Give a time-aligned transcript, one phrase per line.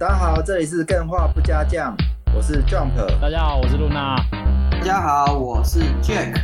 [0.00, 1.94] 大家好，这里是更画不加酱，
[2.34, 2.96] 我是 Jump。
[3.20, 4.16] 大家好，我是露娜。
[4.70, 6.40] 大家好，我是 Jack。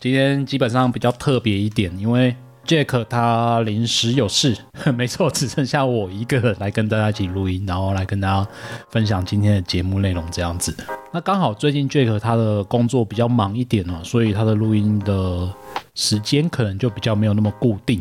[0.00, 2.34] 今天基本上比较特别一点，因为
[2.68, 4.54] Jack 他临时有事，
[4.94, 8.46] 没错，只剩下我一个人来跟大家一起录音，然后来跟大家
[8.90, 10.76] 分享今天的节目内容这样子。
[11.10, 15.50] 那刚好最近 Jack 他的工作比较忙一点哦，所以他的录音的
[15.94, 17.98] 时间可能就比较没有那么固定。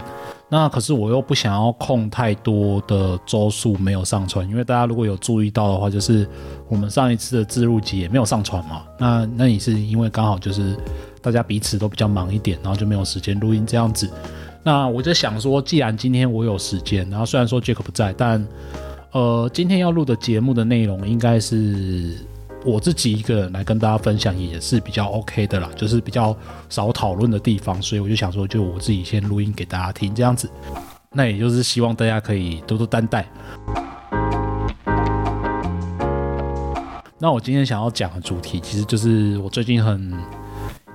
[0.49, 6.27] 那可是我又不想要空太多的周数没有上传，因为大家如果有注意到的话，就是
[6.67, 8.83] 我们上一次的自录集也没有上传嘛。
[8.99, 10.75] 那那也是因为刚好就是。
[11.19, 14.09] 大家彼此都比较忙一点，然后就没有时间录音这样子。
[14.67, 18.45] 那我就想说，既然今天我有时间，然后虽然说 Jack 不在，但
[19.13, 22.17] 呃，今天要录的节目的内容应该是
[22.65, 26.35] 我自己一个人来跟大家分享，也是比较 OK 的啦，就是比较
[26.67, 30.49] 少讨论的地方，所以我就想说，就我自己先录音给大家听这样子。
[31.13, 33.25] 那也就是希望大家可以多多担待。
[37.17, 40.13] 那我今天想要讲的主题，其实就是我最近很。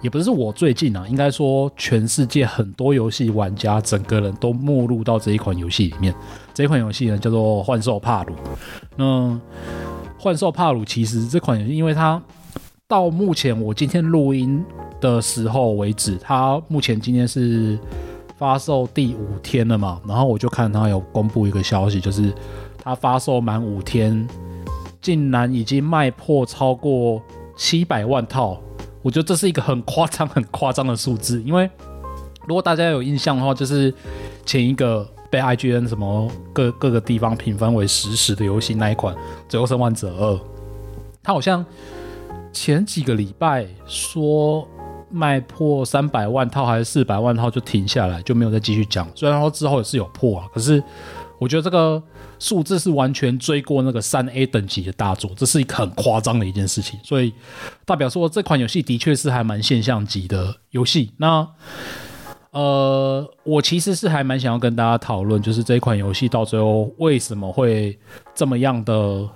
[0.03, 6.13] 也不是我最近啊，应该说全世界很多游戏玩家整个人都没入到这一款游戏里面。
[6.53, 8.35] 这一款游戏呢叫做《幻兽帕鲁》。
[8.97, 9.05] 那
[10.19, 12.21] 《幻兽帕鲁》其实这款游戏，因为它
[12.89, 14.63] 到目前我今天录音
[15.01, 17.79] 的时候为止，它目前今天是
[18.37, 20.01] 发售第五天了嘛。
[20.05, 22.35] 然后我就看它有公布一个消息，就是
[22.83, 24.27] 它发售满五天，
[25.01, 27.23] 竟然已经卖破超过
[27.57, 28.61] 七百万套。
[29.03, 31.69] 我觉得这是一个很夸张、很夸张的数字，因为
[32.47, 33.93] 如果大家有印象的话，就是
[34.47, 39.15] 前一个被 IGN 什么各各个地方评分为实时的游戏那一款
[39.49, 40.33] 《最后生还者二》，
[41.23, 41.65] 它好像
[42.53, 44.67] 前几个礼拜说
[45.11, 49.09] 卖破三百万套还是四百万套就停下来，就没有再继续讲。
[49.15, 50.83] 虽然说之后也是有破啊，可是
[51.39, 52.03] 我觉得这个。
[52.43, 57.33] 数字是完全追过那个三 A 等级的大作，这是一个很夸张的一件事情，所以
[57.85, 61.13] 代表说这款游戏的确是还蛮现象级的游戏。
[61.19, 61.47] 那
[62.51, 67.97] 呃，我其实是还蛮想要跟大家讨论，就是这款游戏到最后为什么会
[68.35, 69.29] 这么样的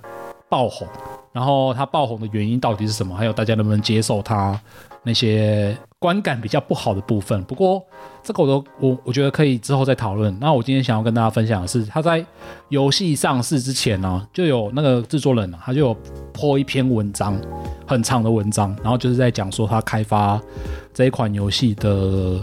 [0.49, 0.85] 爆红，
[1.31, 4.59] 然后它爆红的原因到底是什么，还有大家能不能接受它
[5.03, 7.43] 那些观感比较不好的部分。
[7.45, 7.83] 不过
[8.21, 10.35] 这个我都我我觉得可以之后再讨论。
[10.39, 12.23] 那我今天想要跟大家分享的是，他在
[12.69, 15.97] 游戏上市之前呢、就有那个制作人啊，他就有
[16.31, 17.39] po 一篇文章，
[17.87, 20.39] 很长的文章，然后就是在讲说他开发
[20.93, 22.39] 这一款游戏的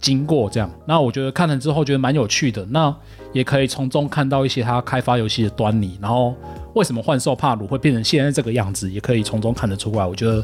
[0.00, 0.70] 经过这样。
[0.86, 2.94] 那我觉得看了之后觉得蛮有趣的，那
[3.34, 6.34] 也可以从中看到一些他开发游戏的端倪，然后
[6.74, 10.06] 为什么幻兽帕鲁会变成现在这个样子，也可以从中看得出来。
[10.06, 10.42] 我觉得。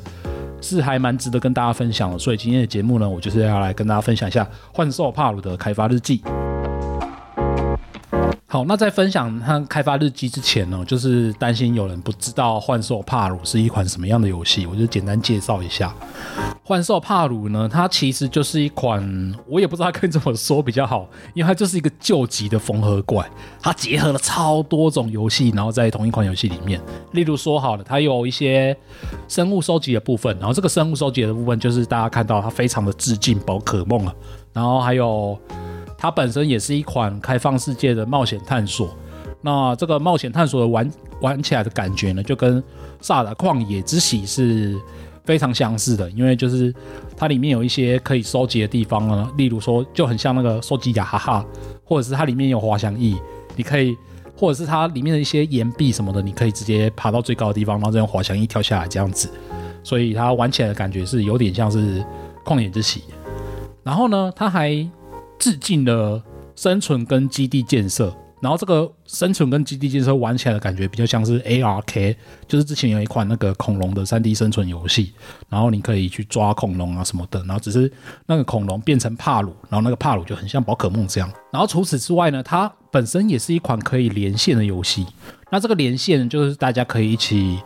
[0.64, 4.42] 是还蛮值得跟大家分享的，所以今天的节目呢，我就是要来跟大家分享一下
[4.72, 6.22] 《幻兽帕鲁》的开发日记。
[8.54, 15.92] 好，那在分享它开发日记之前呢，就是担心有人不知道《幻兽帕鲁》是一款什么样的游戏，我就简单介绍一下。
[16.62, 21.04] 《幻兽帕鲁》呢，它其实就是一款，我也不知道该怎么说比较好，
[21.34, 23.28] 因为它就是一个救急的缝合怪，
[23.60, 26.80] 它结合了超多种游戏，然后在同一款游戏里面。
[27.10, 28.76] 例如说好了，它有一些
[29.26, 34.14] 生物收集的部分，然后这个生物收集的部分就是大家看到它非常的致敬宝可梦啊，
[34.52, 35.36] 然后还有。
[36.04, 38.94] 它本身也是一款开放世界的冒险探索，
[39.40, 40.90] 那这个冒险探索的玩
[41.22, 42.60] 玩起来的感觉呢，就跟
[43.00, 44.78] 《萨达旷野之喜》是
[45.24, 46.70] 非常相似的，因为就是
[47.16, 51.46] 它里面有一些可以收集的地方啊，例如说就很像那个收集雅哈哈，
[51.82, 53.16] 或者是它里面有滑翔翼，
[53.56, 53.96] 你可以，
[54.36, 59.30] 或者是它里面的一些岩壁什么的，你可以直接爬到最高的地方，然后再用滑翔翼跳下来这样子，
[59.82, 61.98] 所以它玩起来的感觉是有点像是
[62.44, 63.00] 《旷野之喜》，
[63.82, 64.86] 然后呢，它还。
[65.44, 66.22] 致敬了
[66.56, 68.10] 生存跟基地建设，
[68.40, 72.16] 然后这个生存跟基地建设玩起来的感觉比较像是 ARK，
[72.48, 75.12] 就是之前有一款那个恐龙的 3D 生存游戏，
[75.50, 77.92] 然后你可以去抓恐龙啊什么的，然后只是
[78.24, 81.30] 那个恐龙变成帕鲁，然后那个帕鲁就很像宝可梦这样。
[81.52, 85.06] 然后除此之外呢，它本身也是一款可以连线的游戏，
[85.50, 87.58] 那这个连线就是大家可以一起。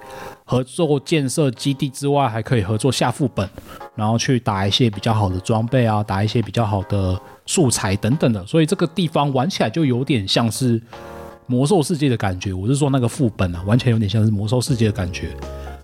[0.51, 3.47] 合作建设基地之外，还可以合作下副本，
[3.95, 8.45] 然后去打一些比较好的装备啊，打一些比较好的素材等等的。
[8.47, 10.81] 所以这个地方玩起来就有点像是
[11.47, 12.53] 魔兽世界的感觉。
[12.53, 15.31] 我是说那个副本啊，完全有点像是魔兽世界的感觉。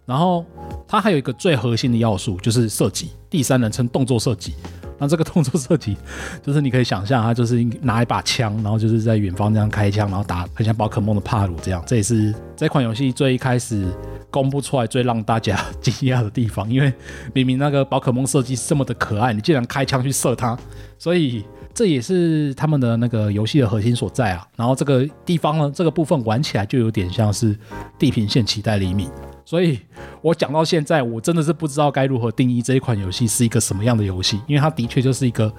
[0.05, 0.45] 然后
[0.87, 4.53] 它还有一个最核心的要素，就是射击，第三人称动作射击。
[4.99, 5.97] 那这个动作设计，
[6.41, 11.83] 就是你可以想象，他就是拿一把枪，然后就是在远方这样开枪，然后打很像宝可梦的帕鲁这样。
[11.85, 13.89] 这也是这款游戏最一开始
[14.31, 16.93] 公布出来最让大家 惊讶的地方，因为
[17.33, 20.57] 明明那个宝可梦设计这么的可爱，你竟然开枪去射它，
[20.97, 24.47] 所以这也是他们的那个游戏的核心所在啊。
[24.57, 27.55] 然后这个地方呢，这个部分玩起来就有点像是
[27.99, 29.09] 《地平线：期待黎明》。
[29.47, 29.79] 所以，
[30.23, 35.53] 我讲到现在，我真的是不知道该如何定义这一款游戏是一个什么样的游戏，因为它的确就是一个，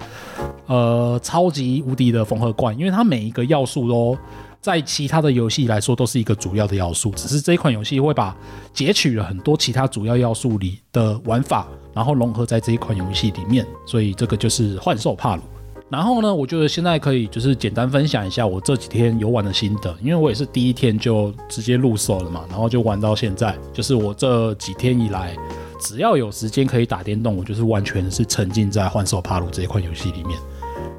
[0.66, 4.18] 呃，超级无敌的缝合怪，因为它每一个要素都
[4.60, 8.36] 在其他的游戏来说都是一个主要的要素，只是这一款游戏会把
[8.72, 15.42] 截取了很多其他主要要素里的玩法，然后融合在这一款游戏里面，所以这个就是幻兽帕鲁。
[15.88, 23.56] 然后呢，我觉得现在可以就是简单分享一下我这几天游玩的心得，因为我也是第一天就直接入手了嘛，然后就玩到现在。
[23.72, 25.36] 就是我这几天以来，
[25.80, 30.36] 只要有时间可以打电动，我就是完全是沉浸在《幻兽帕鲁》这一款游戏里面。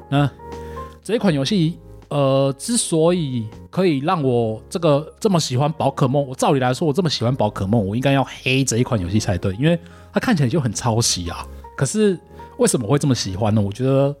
[0.08, 0.30] 那
[1.04, 9.78] 这一款游戏，呃，之所以可以让我这个这么喜欢宝可梦，我照理来说，我这么喜欢宝可梦，我应该要黑这一款游戏才对，因为
[10.14, 11.46] 它看起来就很抄袭啊。
[11.76, 12.18] 可是
[12.58, 13.60] 为什么会这么喜欢呢？
[13.60, 14.14] 我觉得。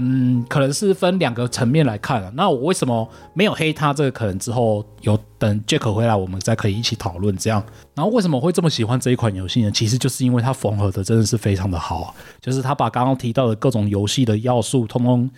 [0.00, 2.30] 嗯，可能是分两个层面来看啊。
[2.36, 3.92] 那我为什么没有黑他？
[3.92, 7.60] 这个可能之后有等 Jack 回来，我们再可以一起讨论这样。
[7.96, 9.72] 然后为什么会这么喜欢这一款游戏呢？
[9.72, 15.28] 其实就是因为它缝合的真的是非常的好，就是它把刚刚提到的各种游戏的要素，通通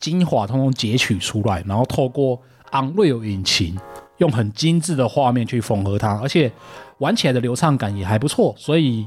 [0.00, 2.40] 精华，通通截取出来，然后透过
[2.72, 3.78] Unreal 引擎，
[4.16, 6.50] 用很精致的画面去缝合它，而且
[6.98, 9.06] 玩起来的流畅感也还不错，所以。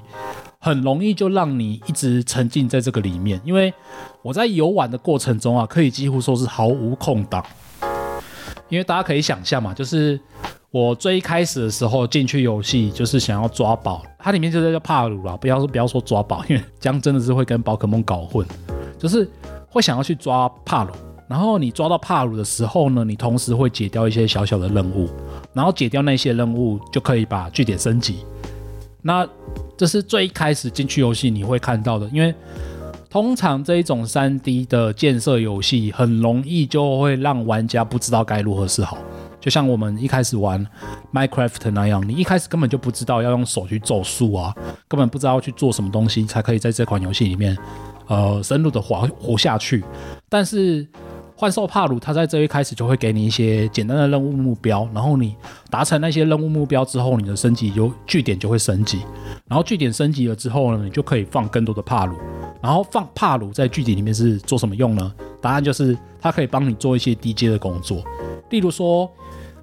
[0.64, 3.74] 很容易就让你一直沉浸在这个里面，因为
[4.22, 7.44] 我在游玩的过程中啊，可以几乎说是毫无空档。
[8.70, 10.20] 因为大家可以想象嘛，就是
[10.70, 18.46] 我最开始的时候进去游戏，就是想要抓宝，它里面就在叫帕鲁啦，不要说不要说抓宝，因为这样真的是会跟宝可梦搞混，
[19.00, 19.28] 就是
[19.68, 20.94] 会想要去抓帕鲁。
[21.28, 25.10] 然后你抓到帕鲁的时候呢，你同时会解掉一些小小的任务，
[25.54, 28.24] 然后解掉那些任务就可以把据点升级。
[29.02, 29.28] 那
[29.82, 32.32] 这是最开始进去游戏你会看到的，因为
[33.10, 39.00] 通常这一种 3D 的建设游戏很容易就会让玩家不知道该如何是好，
[39.40, 40.64] 就像我们一开始玩
[41.12, 44.56] Minecraft 那样，你一开始根本就不知道要用手去种树啊，
[44.88, 47.58] 根本不知道去做什么东西才可以在这款游戏里面，
[48.06, 49.84] 呃，深入的活活下去。
[50.30, 50.88] 但是
[51.42, 55.36] 幻兽帕鲁，它在这一开始就会给你一些简单的任务目标，然后你
[55.72, 59.00] 达成那些任务目标之后，你的升级就据点就会升级，
[59.48, 62.16] 然后据点升级了之后呢，你就可以放更多的帕鲁，
[62.62, 65.12] 然后放帕鲁在据点里面是做什么用呢？
[65.42, 68.04] 答案就是它可以帮你做一些低阶的工作，
[68.52, 69.12] 例如说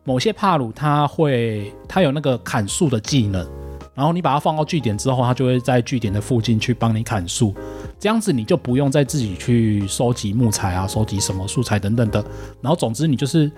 [0.03, 3.47] 某些帕鲁它会它有那个砍树的技能。
[3.99, 7.53] 然后你把它放到据点之后，它就会在据点的附近去帮你砍树，
[7.99, 12.25] 这样子你就不用再自己去收集木材啊，收集什么素材等等的。
[12.61, 13.50] 然后总之你就是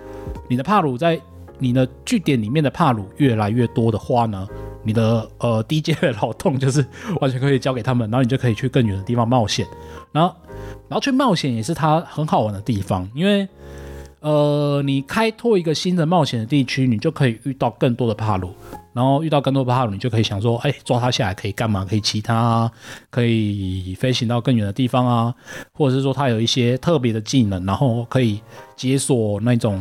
[0.48, 1.20] 你的帕鲁在
[1.58, 4.48] 你的据点里面的帕鲁越来越多的话呢，
[4.82, 6.82] 你的呃 低阶的劳动就是
[7.20, 9.66] 完全可以交给他们，然后你就可以去更远的地方冒险。
[10.10, 10.34] 然后
[10.88, 13.46] 然后去冒险也是它很好玩的地方，因为
[14.20, 18.54] 呃你开拓一个新的冒险的地区，你就可以遇到更多的帕鲁。
[18.92, 21.86] 然后遇到更多帕鲁，你就可以想说，哎，抓它下来可以干嘛？
[21.88, 22.72] 可以骑它啊，
[23.08, 25.32] 可以飞行到更远的地方啊，
[25.72, 28.40] 或者是说它有一些特别的技能，然后可以
[28.76, 29.80] 解锁那种，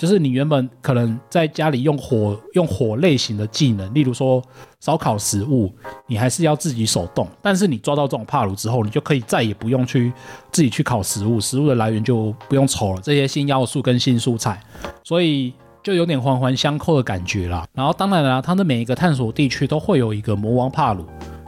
[0.00, 4.42] 就是你原本可能在家里用火用火类型的技能，例如说
[4.80, 5.70] 烧烤食物，
[6.06, 7.28] 你还是要自己手动。
[7.42, 10.10] 但是你抓到这种帕鲁之后，你就可以再也不用去
[10.50, 14.58] 自己去烤食物，食物的来源就不用愁了，这些新要素跟新素材，
[15.04, 15.52] 所以。
[15.82, 17.66] 就有点环环相扣的感觉啦。
[17.72, 21.06] 然后当然啦，它的每一个探索地区都会有一个魔王帕鲁，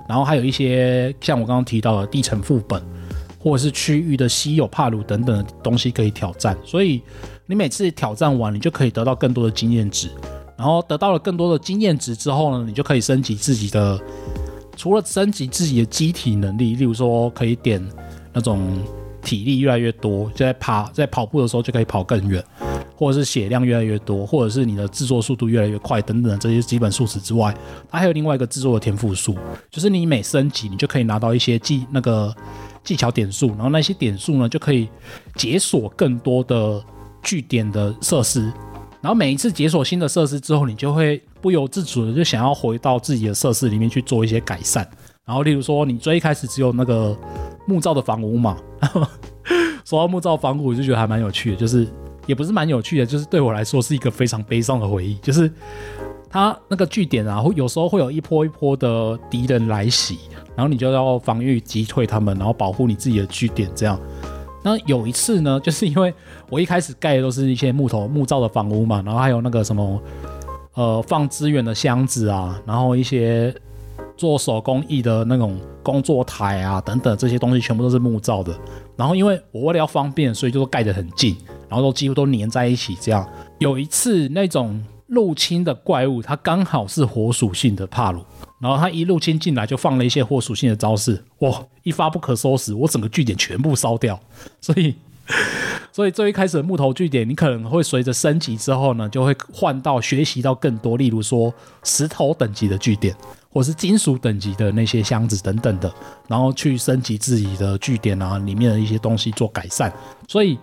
[0.09, 2.83] 然后还有一些像我刚刚提到的地层副本，
[3.43, 6.57] 或者是区域的稀有帕鲁等等的东西可以挑战。
[6.65, 7.03] 所以
[7.47, 10.09] 你每次挑战完，你就可以得到更多的经验值。
[10.57, 14.01] 然后得到了更多的经验值之后呢，你就可以升级自己的，
[14.77, 17.85] 除了升级自己的机体能力，例如说可以点
[18.33, 18.79] 那种
[19.23, 22.43] 体力越来越多，就在爬在跑步的时候就可以跑更远。
[22.95, 27.53] 或者是血量越来越多，或者是你的制作速度越来越快等等这些基本数值之外，
[27.91, 29.35] 它还有另外一个制作的天赋数，
[29.73, 32.33] 就是你每升级，你就可以拿到一些技那个
[32.85, 34.89] 技巧点数，然后那些点数呢就可以
[35.35, 36.83] 解锁更多的
[37.23, 38.43] 据点的设施，
[39.01, 44.87] 然后每一次解锁新的设施之后，你就会不由自主的就想要回到自己的设施里面去做一些改善，
[45.25, 47.17] 然后例如说你最一开始只有那个
[47.67, 48.57] 木造的房屋嘛，
[49.85, 51.87] 说到木造房屋，我就觉得还蛮有趣的，就是。
[52.25, 55.17] 也不是蛮有趣的，就是对我来说是一个非常悲伤的回忆。
[55.17, 55.51] 就是
[56.33, 60.19] 它那个据点啊，会有时候会有一波一波的敌人来袭，
[60.57, 63.71] 然后你就要防御击退他们，然后保护你自己的据点。
[63.75, 64.01] 这样，
[64.65, 66.13] 那有一次呢， 就是因为
[66.49, 70.03] 我一开始盖的都是一些木头木造的房屋嘛，然后还有那个什么
[70.73, 73.55] 呃放资源的箱子啊，然后一些
[74.17, 78.59] 做手工艺的那种工作台啊等等这些东西全部都是木造的。
[78.97, 81.37] 然后因为我为了要方便，所以就盖得很近，
[81.69, 82.97] 然后都几乎都粘在一起。
[82.99, 84.83] 这样，有一次那种。
[85.13, 88.25] 入侵的怪物，它刚好是火属性的帕鲁，
[88.59, 94.19] 然后它一入侵进来就放了一些火属性的招式，哇，一发不可收拾，我整个据点全部烧掉。
[94.59, 94.95] 所以，
[95.93, 101.53] 所以最一开始的木头据点，你可能会随着升级之后呢，就会换到学习到更多，例如说
[101.85, 103.15] 石头等级的据点，
[103.51, 105.93] 或是金属等级的那些箱子等等的，
[106.29, 109.93] 然后去升级自己的据点啊，里面的一些东西做改善。
[110.29, 110.59] 所以。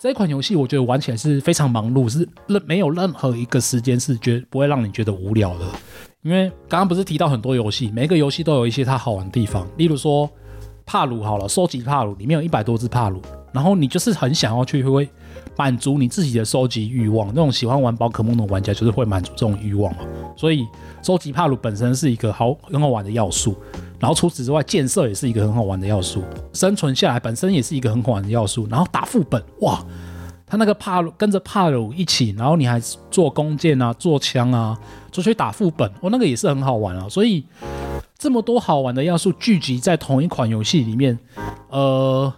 [0.00, 5.64] 这款游戏我觉得玩起来是非常忙碌，是任没有任何一个时间是觉不会让你觉得无聊的。
[6.20, 9.66] 因为刚刚不是提到很多游戏，每个游戏都有一些它好玩的地方。
[9.78, 10.28] 例如说
[10.84, 13.22] 帕鲁好了，收集帕鲁里面有一百多只帕鲁，
[13.54, 15.08] 然后你就是很想要去会
[15.56, 17.28] 满足你自己的收集欲望。
[17.28, 20.00] 那种喜欢玩宝可梦的玩家就是会满足这种欲望嘛。
[20.36, 20.66] 所以
[21.02, 23.56] 收集帕鲁本身是一个好很好玩的要素。
[24.00, 28.66] 然后除此之外，建设也是一个很好玩的要素，生存下来本身也是一个很好玩的要素。
[28.68, 29.82] 然后打副本，哇，
[30.46, 32.78] 他那个帕鲁跟着帕鲁一起，然后你还
[33.10, 34.78] 做弓箭啊，做枪啊，
[35.10, 37.08] 出去打副本，哦，那个也是很好玩啊。
[37.08, 37.46] 所以
[38.18, 41.18] 这么多好玩的要素聚集在同一款游戏里面，
[41.70, 42.30] 呃，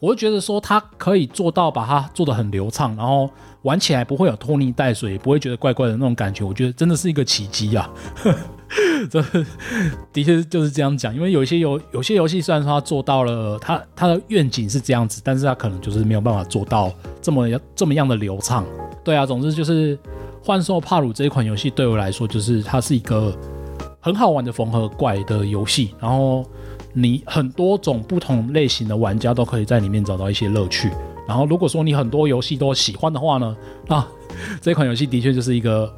[0.00, 3.30] 我就觉得说它可以做到把它做得很流畅，然后
[3.62, 6.42] 玩起来不会有拖泥带水，也不会觉得怪怪的那种感觉。
[6.42, 7.88] 我觉得真的是一个奇迹啊！
[9.10, 9.22] 这
[10.12, 16.90] 的确就是这样讲，因为有一些游有些游戏虽然说它做到了，它它的愿景是这样子，但是它可能就是没有办法做到
[17.20, 18.64] 这么这么样的流畅。
[19.04, 19.96] 对啊，总之就是
[20.42, 23.36] 《幻兽帕鲁》这一款游戏对我来说，就是它是一个
[24.00, 26.44] 很好玩的缝合怪的游戏，然后
[26.92, 30.90] 你很多种不同类型的玩家都可以在里面找到一些乐趣。
[31.26, 33.56] 然后如果说你很多游戏都喜欢的话呢，
[33.86, 34.06] 那
[34.60, 35.92] 这款游戏的确就是一个。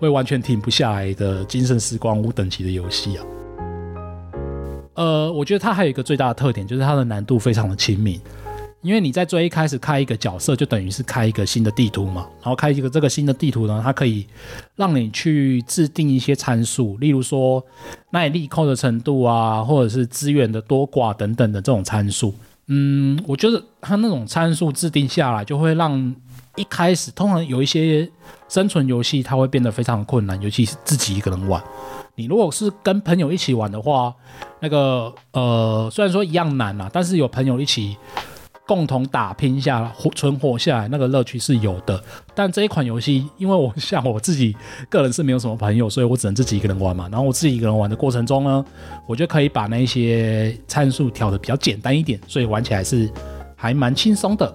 [0.00, 3.24] 会完全停不下来的精神时光屋等级的游戏啊，
[4.94, 8.16] 呃，我觉得它还有一个最大的特点，就是它的难度非常的亲民，
[8.82, 14.26] 因为你在最一开始开一个角色，就等于是开一个新的地图嘛，然后开一个这个新的地图呢，它可以
[14.76, 17.64] 让你去制定一些参数，例如说
[18.10, 22.34] 耐力扣的程度啊，或者是资源的多寡等等的这种参数，
[22.66, 26.14] 嗯，我觉得它那种参数制定下来，就会让
[26.56, 28.10] 一开始通常有一些。
[28.48, 31.62] 生存游戏它会变得非常困难，尤其是自己一个人玩。
[32.14, 34.14] 你如果是跟朋友一起玩的话，
[34.60, 37.94] 那个呃，虽然说一样难啦，但是有朋友一起
[38.68, 41.98] 共同打拼下来，活存活下来，那个乐趣是有的。
[42.34, 44.54] 但这一款游戏，因为我 像我自己
[44.90, 47.08] 个人是没有什么朋友，所以我只能自己一个人玩嘛。
[47.10, 48.62] 然后我自己一个人玩的过程中呢，
[49.06, 53.10] 我就可以把那些参数调得比较简单一点，所以玩起来是
[53.56, 54.54] 还蛮轻松的。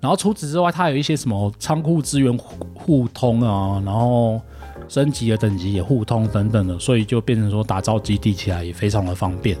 [0.00, 4.40] 然后除此之外，它有一些什么仓库资源互通啊，然后
[4.88, 9.56] 升级的等级也互通等等的，所以就变成说打造基地起来也非常的方便。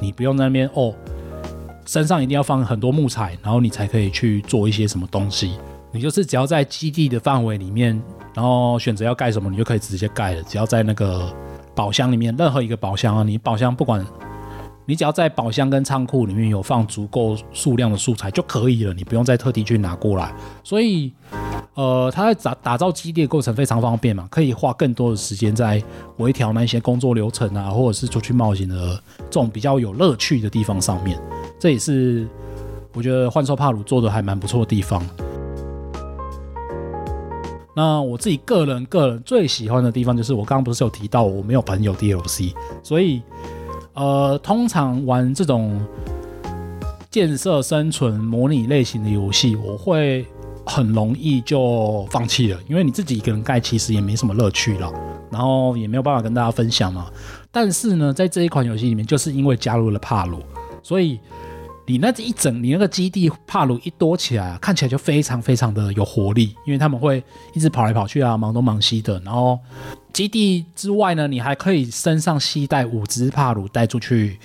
[0.00, 0.92] 你不用在那边哦，
[1.86, 5.58] 身上一定要放很多木材，然后你才可以去做一些什么东西。
[5.92, 7.98] 你就是只要在基地的范围里面，
[8.34, 10.42] 然后选择要盖什么，你就可以直接盖了。
[10.42, 11.32] 只要在那个
[11.74, 14.04] 宝箱里面，任何一个宝箱啊，你宝箱不管。
[14.88, 20.32] 你只要在宝箱跟仓库里面有放足够数量的素材就可以了，你不用再特地去拿过来。
[20.62, 21.12] 所以，
[21.74, 25.82] 呃，它在打打造基地的过程非常方便嘛，可以花更多的时间在
[26.18, 31.18] 微调那些工作流程啊，或者是出去冒险的这种比较有乐趣的地方上面。
[31.58, 32.26] 这也是
[32.92, 35.02] 我觉得幻兽帕鲁做的还蛮不错的地方。
[37.74, 43.22] 那我自己个人个人最喜欢的地方就是我刚刚不是有提到我没有朋友 DLC，所以。
[43.98, 45.80] 呃，通常玩这种
[47.10, 50.26] 建设、生存、模拟类型的游戏，我会
[50.66, 54.92] 很容易就放弃了，因为你自己一个人盖，其实也没什么乐趣了，
[55.30, 57.06] 然后也没有办法跟大家分享嘛。
[57.50, 60.42] 但是呢，在这一款游戏里面，就是因为加入了帕鲁，
[60.82, 61.18] 所以
[61.86, 67.22] 你那一整，你那个基地帕鲁一多起来，看起来就非常非常的有活力，因为他们会
[67.54, 69.58] 一直跑来跑去啊，忙东忙西的，然后。
[70.12, 74.38] 基地之外呢，你还可以身上携带五只帕鲁带出去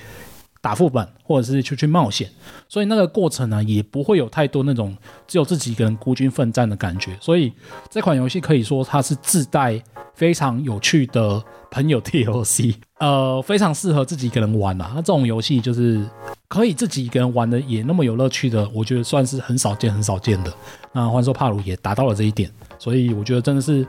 [0.62, 2.30] 打副本，或者是出去冒险，
[2.70, 4.96] 所以那个过程呢，也不会有太多那种
[5.27, 7.18] 只有自己一个人孤军奋战的感觉。
[7.20, 7.51] 所以
[7.89, 9.82] 这款游戏可以说它是自带
[10.13, 14.91] 非常有趣的朋友 DLC，呃，非常适合自己一个人玩啊。
[14.94, 16.06] 那这种游戏就是
[16.48, 20.53] 可以自己一个人玩的也那么有乐趣的，我觉得算是很少见很少见的。
[20.94, 23.86] 那幻兽帕鲁也达到了这一点，所以我觉得真的是。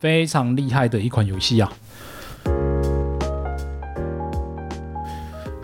[0.00, 1.72] 非常厉害的一款游戏啊。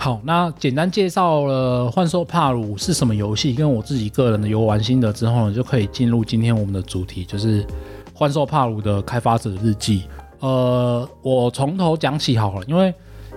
[0.02, 7.62] 好，那简单介绍了《幻兽帕鲁》是什么游戏，跟我自己个人的游玩心得之后呢，就可以进入今天我们的主题，就是
[8.14, 10.04] 《幻兽帕鲁》的开发者日记。
[10.38, 12.94] 呃，我从头讲起好了，因为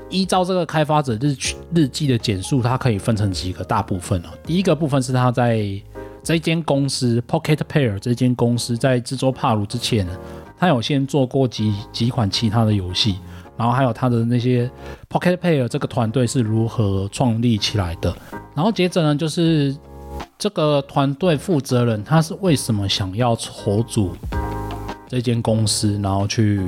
[0.09, 1.35] 依照这个开发者日
[1.75, 4.29] 日记的简述，它可以分成几个大部分哦。
[4.45, 5.67] 第一个部分是他在
[6.23, 10.07] 这间公司 Pocket Pair 这间公司在制作帕鲁之前，
[10.57, 13.17] 他有先做过几几款其他的游戏。
[13.63, 14.69] 然后还有他的那些
[15.09, 18.13] Pocket Pair 这个团队是如何创立起来的？
[18.53, 19.73] 然后接着呢，就是
[20.37, 24.11] 这个团队负责人他是为什么想要筹组
[25.07, 26.61] 这间公司，然后去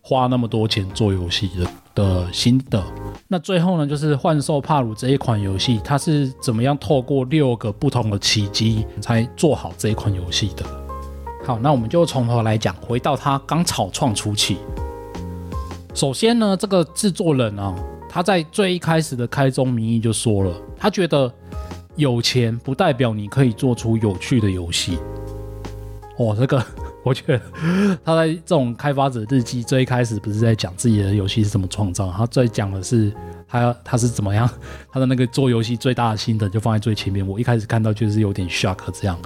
[0.00, 2.82] 花那么多钱做游戏的的心得。
[3.26, 10.64] 那最后呢，就是幻兽帕鲁这一款游戏，它是怎么样透过六个不同的契机才做好这一款游戏的？
[11.44, 14.56] 好，那我们就从头来讲，回到他刚草创初期。
[15.98, 17.74] 首先呢，这个制作人啊，
[18.08, 21.28] 他在最一开始的开宗明义就说了，他觉得
[21.96, 24.96] 有钱不代表你可以做出有趣的游戏。
[26.16, 26.64] 哦，这个
[27.04, 33.12] 我觉得他在这种开发者日记最一开始不是在讲自己的游戏是怎么创造，他在讲的是。
[33.50, 34.46] 他他是怎么样？
[34.92, 37.26] 他的那个做游戏最大的心得就放在最前面。
[37.26, 39.18] 我一开始看到就是有点 shock 这样。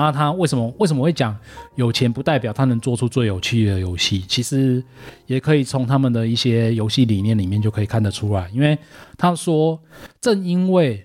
[0.00, 1.36] 那他为什么为什么会讲
[1.74, 4.24] 有钱不代表他能做出最有趣的游戏？
[4.28, 4.82] 其实
[5.26, 8.48] 也可以从他们的一些游戏理念里面就可以看得出来。
[8.52, 8.76] 因为
[9.16, 9.78] 他说，
[10.20, 11.04] 正因为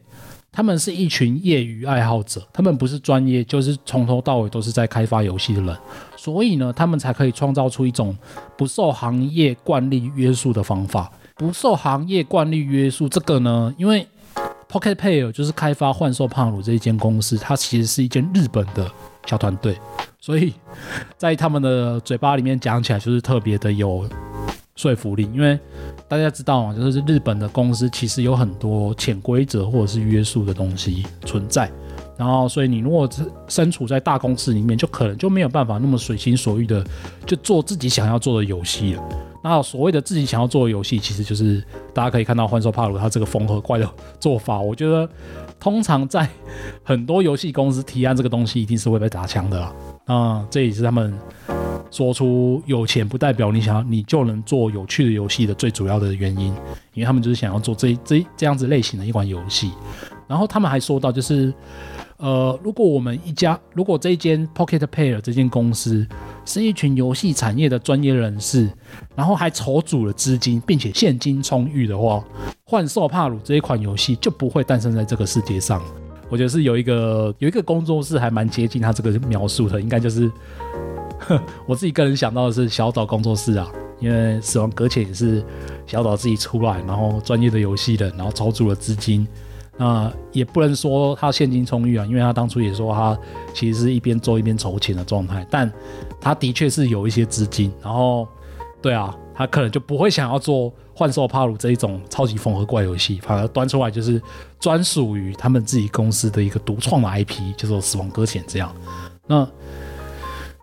[0.52, 5.76] 他们是一群业余爱好者，他们不是专业，就是从头到尾都是在开发游戏的人，
[6.16, 8.16] 所以呢，他们才可以创造出一种
[8.56, 11.12] 不受行业惯例约束的方法。
[11.36, 14.08] 不受行业惯例约束，这个呢，因为
[14.74, 18.90] Pocket Pair 就是开发《幻兽帕鲁》这一间公司，它其实是一间日本的
[19.28, 19.78] 小团队，
[20.20, 20.52] 所以
[21.16, 24.10] 在他们的嘴巴里面讲起来就是特别的有
[24.76, 25.30] 说服力。
[25.32, 25.60] 因为
[26.08, 31.72] 大家知道啊，就是日本的公司其实有很多潜规则或者是约束的东西存在，
[32.18, 33.08] 然后所以你如果
[33.48, 36.84] 身处在大公司里面，就可能就没有办法那么随心所欲的
[37.28, 39.04] 就做自己想要做的游戏了。
[39.44, 41.62] 那所谓的自己想要做的游戏，其实就是
[41.94, 43.88] 大家可以看到《幻兽帕鲁》它这个缝合怪的
[44.20, 44.60] 做法。
[44.60, 45.08] 我觉得
[45.60, 46.28] 通常在
[46.82, 49.74] 很多游戏公司提案这个东西，一定是会被打枪的啦。
[50.06, 51.14] 啊，这也是他们
[51.92, 56.48] 说出有钱不代表你想要你就能做有趣的游戏的最主要的原因，
[56.94, 59.72] 因为他们就是想要做这这这样子类型的一款游戏。
[60.26, 61.54] 然后他们还说到，就是
[62.18, 66.08] 呃，如果我们一家，如果这一间 Pocket Pair 这间公司
[66.46, 68.70] 是一群游戏产业的专业人士。
[69.16, 72.16] 然后还筹组了资金，并且现金充裕的话，
[72.66, 75.82] 《幻兽帕鲁》这一款游戏就不会诞生在这个世界上。
[76.30, 80.32] 我觉得是有一个有一个工作室还蛮接近他这个描述的，应该就是
[81.68, 85.46] 我自己个人想到的是小岛工作室啊，因为《死亡搁浅》也是
[85.86, 89.28] 小岛自己出来，然后专业的游戏人，然后筹组了资金。
[89.76, 93.18] 那也不能说他现金充裕啊，因为他当初也说他
[93.56, 95.72] 其实是一边做一边筹钱的状态，但
[96.24, 98.28] 他的确是有一些资金，然后。
[98.82, 104.22] 对啊，他可能就不会想要做《幻兽帕鲁》这一种超级缝合怪游戏，反而端出来就是
[104.60, 108.76] 专属于他们自己公司的一个独创的 IP，叫做《死亡搁浅》这样。
[109.26, 109.48] 那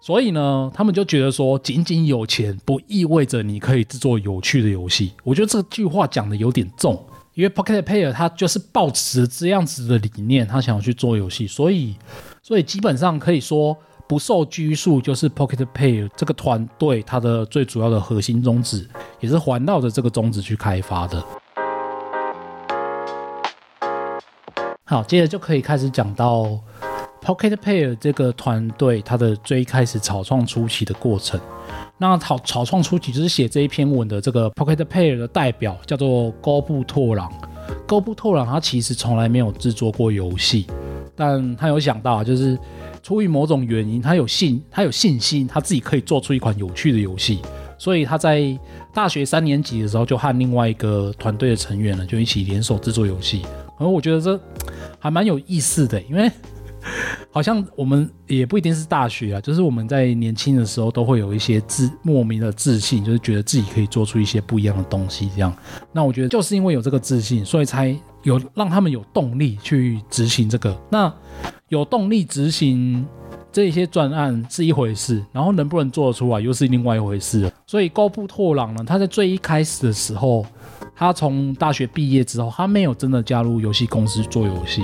[0.03, 5.15] 所以呢，他们就觉得说，仅仅有钱不意味着你可以制作有趣的游戏。
[5.25, 11.97] 我觉得这句话讲的有点重，因为 Pocket Pair 他就是抱持这样子的理念，他想要去做游戏，所以
[12.43, 13.75] 所以基本上可以说。
[14.11, 18.85] 不受拘束，就是 Pocket Pair 这个团队它的最主要的核心宗旨，
[19.21, 21.25] 也是环绕着这个宗旨去开发的。
[24.85, 26.59] 好，接着就可以开始讲到
[27.25, 31.41] Pocket Pair 这个团队它的最开始草创初期的过程。
[31.97, 37.33] 那草草创初期就是写这一篇文的这个 Pocket Pair 的代表叫做高布拓朗。
[37.87, 40.67] 高布拓朗他其实从来没有制作过游戏，
[41.15, 42.59] 但他有想到就是。
[43.03, 47.41] 出于某种原因，他有信，他有信心，他自己可以做出一款有趣的游戏。
[47.79, 48.59] 所以他在
[48.93, 53.43] 大学三年级的时候，就和另外一个团队的成员呢，就一起联手制作游戏。
[53.79, 54.39] 而我觉得这
[54.99, 56.31] 还蛮有意思的，因为
[57.31, 65.31] 好像我们也不一定是大学啊，就是我们在年轻的时候都会有一些自莫名的自信，就是觉得自己可以做出一些不一样的东西。
[65.35, 65.51] 这样，
[65.91, 70.77] 那我觉得就是因为有这个自信，所以才有让他们有动力去执行这个。
[70.91, 71.13] 那。
[71.69, 73.07] 有动力执行
[73.53, 77.53] 这些专案是一回事，然后能不能做得出来又是另外一回事了。
[77.65, 80.45] 所以高布拓朗呢，他在最一开始的时候，
[80.97, 84.83] 他从大学毕业之后，他没有真的加入游戏公司做游戏，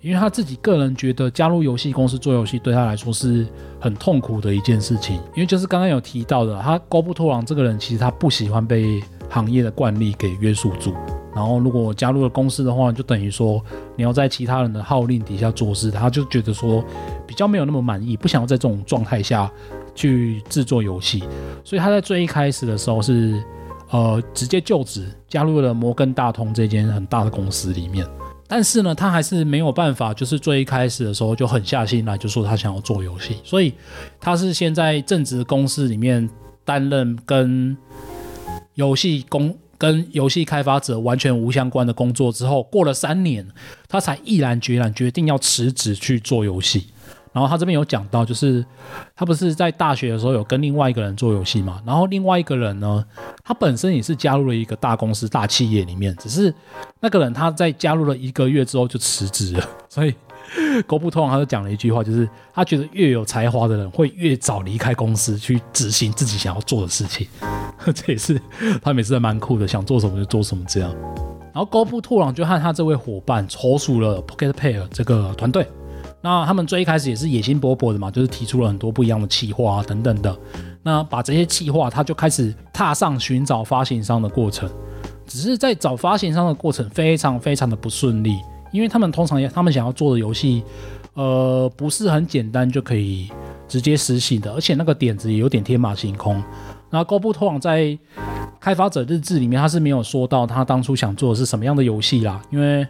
[0.00, 3.44] 因为他自己个人觉得加入游戏公司做游戏对他来说是
[3.80, 10.94] 很痛苦的一件事情，因为就是刚刚有提到的，他高布拓朗这个人其实他不喜欢被行业的惯例给约束住，
[11.34, 13.62] 然后如果加入了公司的话，就等于说
[13.96, 16.84] 你要在其他人的号令底下做事，他就觉得说
[17.26, 19.50] 比较没有那么满意，不想要在这种状态下
[19.94, 21.22] 去制作游戏，
[21.64, 23.42] 所以他在最一开始的时候是
[23.90, 28.06] 呃直接就职加入了摩根大通这间很大的公司里面。
[28.46, 33.38] 但是呢，他还是没有办法，就是最一开始的时候就狠下心来，就说他想要做游戏。
[33.42, 33.72] 所以
[34.20, 36.28] 他是先在正职公司里面
[36.62, 37.74] 担任跟
[38.74, 43.44] 游戏工、跟游戏开发者完全无相关的工作之后，过了三年，
[43.88, 46.86] 他才毅然决然决定要辞职去做游戏。
[47.32, 48.64] 然后他这边有讲到，就是
[49.16, 51.82] 他不是在大学的时候有跟另外一个人做游戏嘛？
[51.84, 53.04] 然后另外一个人呢，
[53.42, 56.54] 他本身也是加入了一个大公司、大企业里面，只是
[57.00, 59.68] 那个人他在加入了一个月之后就辞职了。
[59.88, 60.14] 所以
[60.86, 67.26] 高布拓朗他就讲了一句话，就是他觉得越有才华的人会越早离开公司去执行自己想要做的事情。
[67.94, 68.40] 这也是
[68.82, 70.94] 他每次还蛮酷的，想做什么就做什么这样。
[71.52, 75.66] 然后高布拓朗就和他这位伙伴筹组了 Pocket Pair 这个团队。
[76.20, 80.34] 那他们最一开始也是野心勃勃的嘛，就是提出了很多不一样的企划啊等等的。
[80.82, 84.70] 那把这些企划，他就开始踏上寻找发行商的过程。
[85.26, 88.38] 只是在找发行商的过程非常非常的不顺利，
[88.72, 90.64] 因为他们通常也他们想要做的游戏，
[91.14, 93.30] 呃，不是很简单就可以
[93.68, 96.42] 直接实行的，而且那个点子也有点天马行空。
[96.90, 97.96] 那高布拓朗在
[98.60, 102.86] 开发者日志里面，他是没有说到他当初想做的是什么样的游戏啦，因为。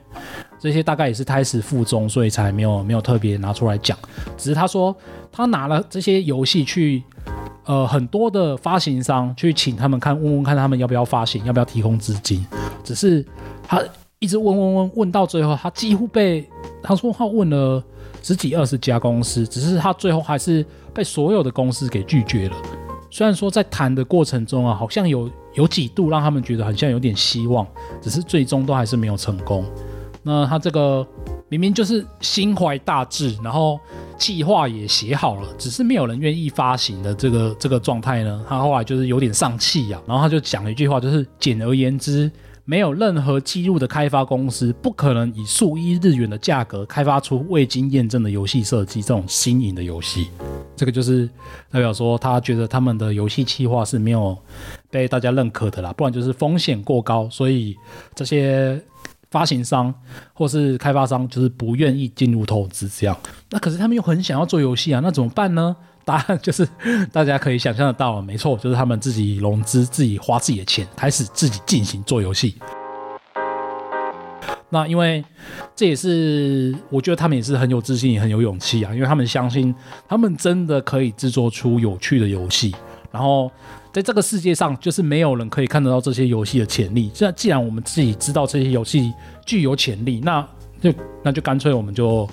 [0.61, 3.99] 这些大概也是胎死腹中，所以才没有没有特别拿出来讲。
[4.39, 4.97] 只是他说
[5.33, 7.03] 他拿了这些游戏去，
[7.65, 12.47] 呃，很多的发行商去请他们看，问问看他们要不要发行，要不要提供资金。
[12.85, 13.27] 只是
[13.67, 13.83] 他
[14.23, 16.49] 一直问问问问到最后，他几乎被
[16.81, 17.83] 他说他问了
[18.23, 22.57] 十几二十家公司，只是他最后还是被所有的公司给拒绝了。
[23.11, 27.67] 虽然说在谈的过程中啊，好像有有几度让他们觉得好像有点希望，
[28.01, 29.65] 只是最终都还是没有成功。
[30.23, 31.05] 那他这个
[31.49, 33.77] 明明就是心怀大志，然后
[34.17, 40.01] 计划也写好了，只是没有人愿意发行的这个这个状态呢，他后来就是有点丧气呀。
[40.07, 42.31] 然后他就讲了一句话，就是简而言之，
[42.65, 50.29] 没有任何记录的开发公司不可能以数亿日元的价格开发出未经验证的游戏设计这种新颖的游戏。
[50.77, 51.29] 这个就是
[51.71, 54.37] 代表说，他觉得他们的游戏计划是没有
[54.91, 57.77] 被大家认可的啦，不然就是风险过高，所以
[58.15, 58.83] 这些。
[59.33, 59.95] 发行商
[60.35, 63.19] 或是开发商就是不愿意进入投资，这样。
[63.49, 65.75] 那可是他们又很想要做游戏啊，那怎么办呢？
[66.05, 66.69] 答案就是
[67.13, 72.57] 大家可以想象得到，没错，就是他们自己融资，自己花自己的钱，开始自己进行做游戏。
[74.69, 75.25] 那因为
[75.77, 79.75] 这也是我觉得他们也是很有自信，也很有勇气啊，因为他们相信
[80.09, 82.75] 他们真的可以制作出有趣的游戏，
[83.11, 83.51] 然后。
[83.93, 87.11] 在这个世界上，就是没有人可以看得到这些游戏的潜力。
[87.13, 89.13] 这既然我们自己知道这些游戏
[89.45, 90.41] 具有潜力，那
[90.81, 90.91] 就
[91.23, 92.27] 那就干脆我们就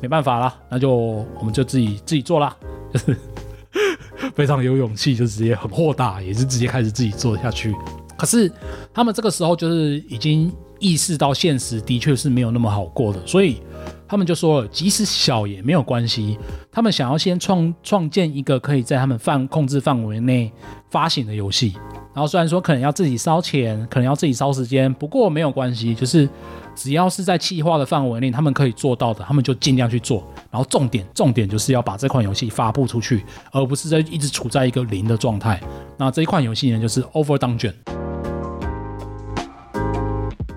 [0.00, 2.56] 没办法啦，那就我们就自己自己做啦，
[2.92, 3.16] 就 是
[4.34, 7.74] 非常有勇气，就直接很豁达，也是直接开始自己做下去。
[8.16, 8.50] 可是
[8.94, 13.60] 他们这个时候就是已经意识到现实的确是没有那么好过的，所以。
[14.08, 16.38] 他们就说了，即使小也没有关系。
[16.70, 20.52] 他们想要先创创建一个可以在他们范控制范围内
[20.90, 21.74] 发行的游戏。
[22.16, 26.26] 然后虽然说可能要自己烧钱，可能要自己烧时间，不过没有关系，就是
[26.74, 30.26] 只要是在企划的范围内，他们可以做到的，他们就尽量去做。
[30.50, 35.60] 然后重点重点就是要把这款游戏发布出去，而不是在一直处在一个零的状态。
[35.98, 37.74] 那这一款游戏呢，就是 Over Dungeon。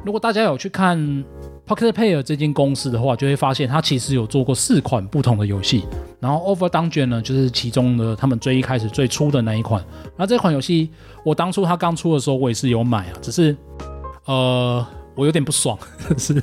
[0.05, 1.25] 如果大家有去看。
[1.69, 5.85] Pocket Pair 这间公司的话，就会发现它其实有做过四款不同的游戏，
[6.19, 9.85] 然后 Over Dungeon 呢，就是其中的他们最一开始最初的那一款。
[10.17, 10.89] 那这款游戏，
[11.23, 13.55] 我当初它刚出的时候，我也是有买啊，只是
[14.25, 15.77] 呃，我有点不爽，
[16.17, 16.41] 是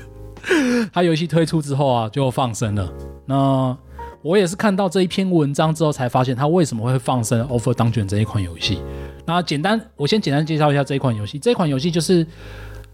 [0.93, 2.89] 它游戏推出之后啊，就放生了。
[3.25, 3.77] 那
[4.23, 8.79] 我也是看到这一篇文章之后，才发现它为什么会放生 Over Dungeon 这一款游戏。
[9.25, 11.37] 那简单，我先简单介绍一下这一款游戏。
[11.37, 12.25] 这款游戏就是。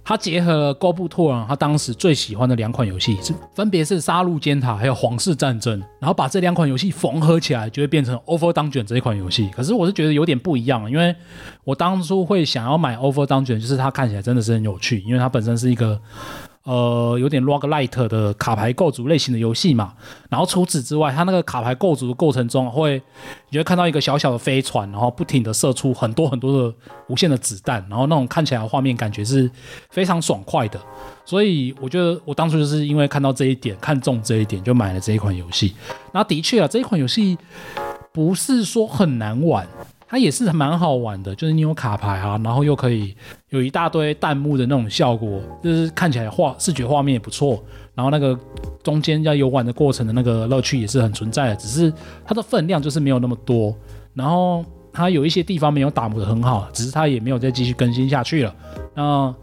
[0.05, 9.49] 它结合了高布拓朗他当时最喜欢的两款游戏，是分别是《杀戮尖塔》还有《皇室战争》，然后把这两款游戏缝合起来，就会变成《Over Dungeon》这一款游戏。
[9.55, 11.15] 可是我是觉得有点不一样，因为
[11.65, 16.01] 我当初会想要买《Over Dungeon》，就是它看起来真的是很有趣，因为它本身是一个
[16.65, 19.95] 呃，有点 roguelite 的卡牌构筑类型的游戏嘛。
[20.31, 23.03] 然后除此之外，它那个卡牌构筑的过程中会，
[23.51, 26.75] 你会看到一个小小的飞船，然后不停的射出很多很多的
[27.09, 29.51] 无限的子弹，然后那种看起来画面感觉是
[29.91, 30.81] 非常爽快的。
[31.25, 35.75] 所以我觉得我当初就是因为看到这一点，看中这一点，就买了这一款游戏。
[36.13, 37.37] 那的确啊，这一款游戏
[38.13, 39.67] 不是说很难玩。
[40.13, 43.17] 它也是蛮好玩的，就是你有卡牌啊，然后又可以
[43.49, 47.65] 有一大堆弹幕的那种效果，就是看起来画视觉画面也不错。
[47.95, 48.39] 然后那个
[48.83, 51.91] 中间要游玩的过程的那个乐趣也是很存在的，只是
[52.27, 53.75] 它的分量就是没有那么多。
[54.13, 58.55] 然后它有一些地方没有打磨得很好，只是它也没有再继续更新下去了。
[58.95, 59.35] 那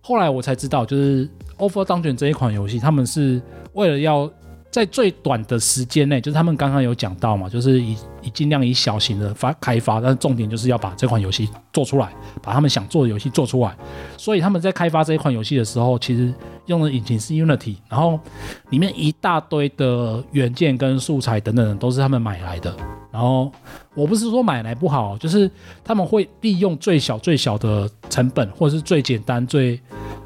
[0.00, 4.30] 后来我才知道，就是 Over Dungeon 这一款游戏，他们是为了要。
[4.74, 13.72] 在最短的时间内，就是他们刚刚有讲到嘛，就是以以尽量以小型的发开发，但是重点就是要把这款游戏做出来，把他们想做的游戏做出来。
[14.16, 16.34] 所以他们在开发这一款游戏的时候，其实
[16.66, 18.18] 用的引擎是 Unity，然后
[18.70, 22.74] 里面一大堆的元件跟素材等等都是他们买来的。
[23.12, 23.52] 然后
[23.94, 25.48] 我不是说买来不好，就是
[25.84, 29.80] 他们会利用最小最小的成本，或者是最简单最。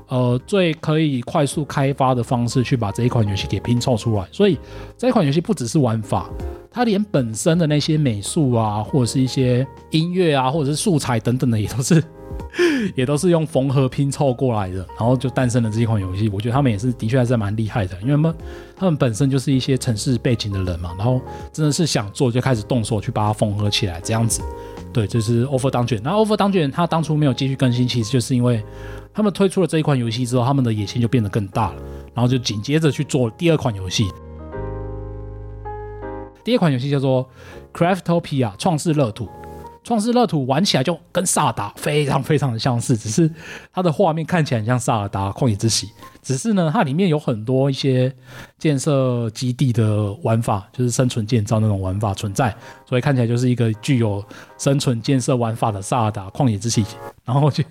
[0.08, 4.58] 呃，最可以快速开发的方式去把这一款游戏给拼凑出来，所以
[4.96, 6.30] 这一款游戏不只是玩法，
[6.70, 12.02] 它连本身的那些美术啊，或者是一些音乐啊，或者是素材等等的，也都是
[12.96, 16.30] 也都是用缝合拼凑过来的，然后就诞生了这一款游戏。
[16.30, 18.34] 我觉得他们也是的确还是蛮厉害的，因为他们
[18.76, 21.20] 他们本身就是一些城市背景的人嘛，然后
[21.52, 24.40] 真的是想做就开始动手去把它缝合起来，这样子。
[24.92, 26.00] 对，这、是 Over 当卷。
[26.02, 28.64] 那 Over 当卷它当初没有继续更新，其实就是因为。
[29.10, 31.82] 他们推出了这一款游戏之后，他们的野心就变得更大了，
[32.14, 34.04] 然后就紧接着去做第二款游戏。
[36.44, 37.28] 第二款游戏叫做
[37.76, 39.26] 《Craftopia 创世乐土》。
[39.88, 43.30] 创世乐土玩起来就跟萨达非常非常的相似，只是
[43.72, 45.88] 它的画面看起来很像萨尔达旷野之息。
[46.22, 48.14] 只是呢，它里面有很多一些
[48.58, 52.54] 建设基地的玩法，就是生存建造那种玩法存在，
[52.86, 54.22] 所以看起来就是一个具有
[54.58, 56.84] 生存建设玩法的萨达旷野之息。
[57.24, 57.64] 然后就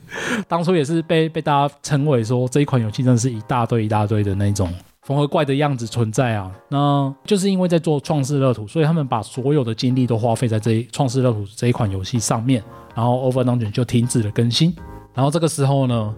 [0.48, 4.74] 当初也是被被大家称为说，这一款游戏真的是一大堆一大堆的那种。
[5.08, 12.62] 缝合怪的样子存在啊，那就是因为在做创世乐土，所以他们把所有的精力都花费在这一创世乐土这一款游戏上面，
[12.94, 14.76] 然后 Over Dungeon 就停止了更新。
[15.14, 16.14] 然后这个时候呢，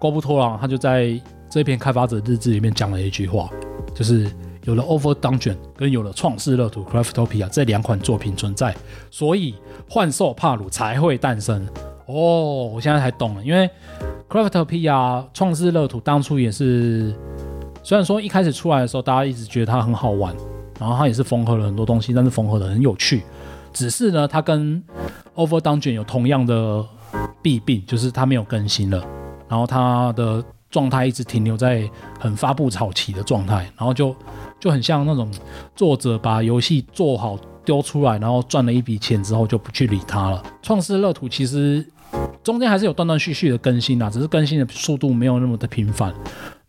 [0.00, 1.16] 郭布托朗他就在
[1.48, 3.48] 这篇开发者日志里面讲了一句话，
[3.94, 4.28] 就是
[4.64, 8.74] 有了 Over Dungeon 跟有了创世乐土 Craftopia 这两款作品存在，
[9.12, 9.54] 所以
[9.88, 11.64] 幻兽帕鲁才会诞生。
[12.06, 13.70] 哦，我现在才懂了，因为
[14.28, 17.14] Craftopia 创世乐土当初也是。
[17.88, 20.36] 虽然说一开始出来的时候，大家一直觉得它很好玩，
[20.78, 23.22] 然后它也是缝合了很多东西，但是缝合的很有趣。
[23.72, 24.84] 只是呢，它跟
[25.34, 26.84] Over Dungeon 有同样的
[27.40, 29.02] 弊病，就是它没有更新了，
[29.48, 31.88] 然后它的状态一直停留在
[32.20, 34.14] 很发布草期的状态，然后就
[34.60, 35.26] 就很像那种
[35.74, 40.42] 作者把游戏做好丢出来，然后赚了一笔钱之后就不去理它了。
[40.60, 41.82] 创世乐土其实
[42.44, 46.12] 中间还是有断断续续的更新啊，只是更新的速度没有那么的频繁。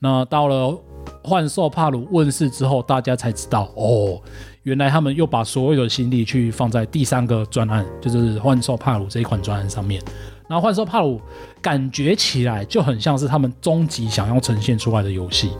[0.02, 0.80] 那到了
[1.24, 4.22] 幻兽帕鲁问世之后，大家才知道哦，
[4.64, 10.02] 原来他们又把所有的心力去放在第三个专案，就是幻兽帕鲁这一款专案上面。
[10.48, 11.22] 然后幻兽帕鲁
[11.62, 15.52] 感觉起来就很像是他们终极想要呈现出来的游戏。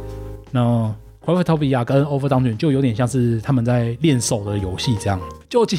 [0.50, 0.92] 那
[1.24, 5.22] Craftopia 跟 Over Dungeon 就有点像是他们在练手的游戏这样。
[5.48, 5.78] 究竟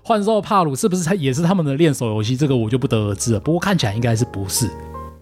[0.00, 2.36] 幻兽帕鲁是不是也是他们的练手游戏？
[2.36, 3.40] 这个我就不得而知了。
[3.40, 4.70] 不过看起来应该是不是。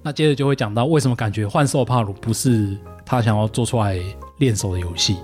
[0.03, 2.77] 那接着就会讲到为什么感觉幻兽帕鲁不是。
[3.05, 3.99] 他想要做出来
[4.39, 5.17] 练手的游戏，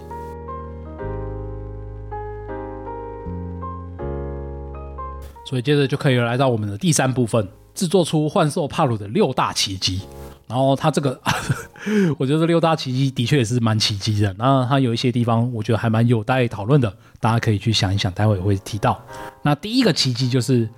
[5.49, 10.01] 所以接着就可以来到我们的第三部分，制作出幻兽帕鲁的六大奇迹。
[10.49, 11.21] 然后他这个，
[12.19, 14.35] 我觉得这六大奇迹的确也是蛮奇迹的。
[14.37, 19.01] 那他有一些地方，我觉得还蛮有待讨论的，大家可以去想一想，待会会提到。
[19.43, 20.69] 那第一个奇迹就是。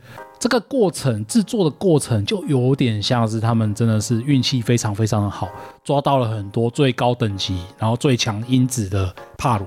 [0.40, 5.48] 这个过程制作的过程就有点像是他们真的是运气非常非常的好，
[5.83, 9.66] 抓到了很多最高等级，然后最强因子的帕鲁。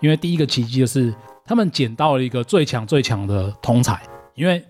[0.00, 1.14] 因为第一个奇迹就是
[1.46, 3.98] 他们捡到了一个最强最强的通才。
[4.34, 4.62] 因为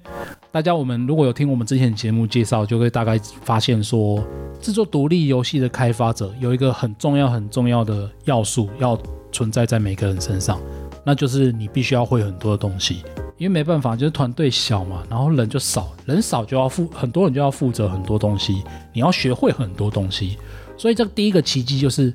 [0.52, 4.22] 大家我们如果有听我们之前节目介绍，就会大概发现说，
[4.60, 8.96] 制作独立游戏的开发者有一个很重要很重要的要素要
[9.32, 10.60] 存在在每个人身上，
[11.04, 13.02] 那就是你必须要会很多的东西。
[13.38, 20.38] 因为没办法，就是团队小嘛，然后人就少，人少就要负很多人就要负责很多东西，你要学会很多东西。
[20.78, 22.12] 所以这第一个奇迹就是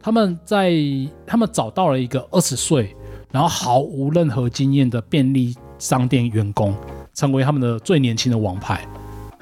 [0.00, 0.72] 他们在
[1.26, 2.94] 他们找到了一个二十岁，
[3.30, 6.74] 然后毫无任何经验的便利商店员工，
[7.12, 8.86] 成为他们的最年轻的王牌。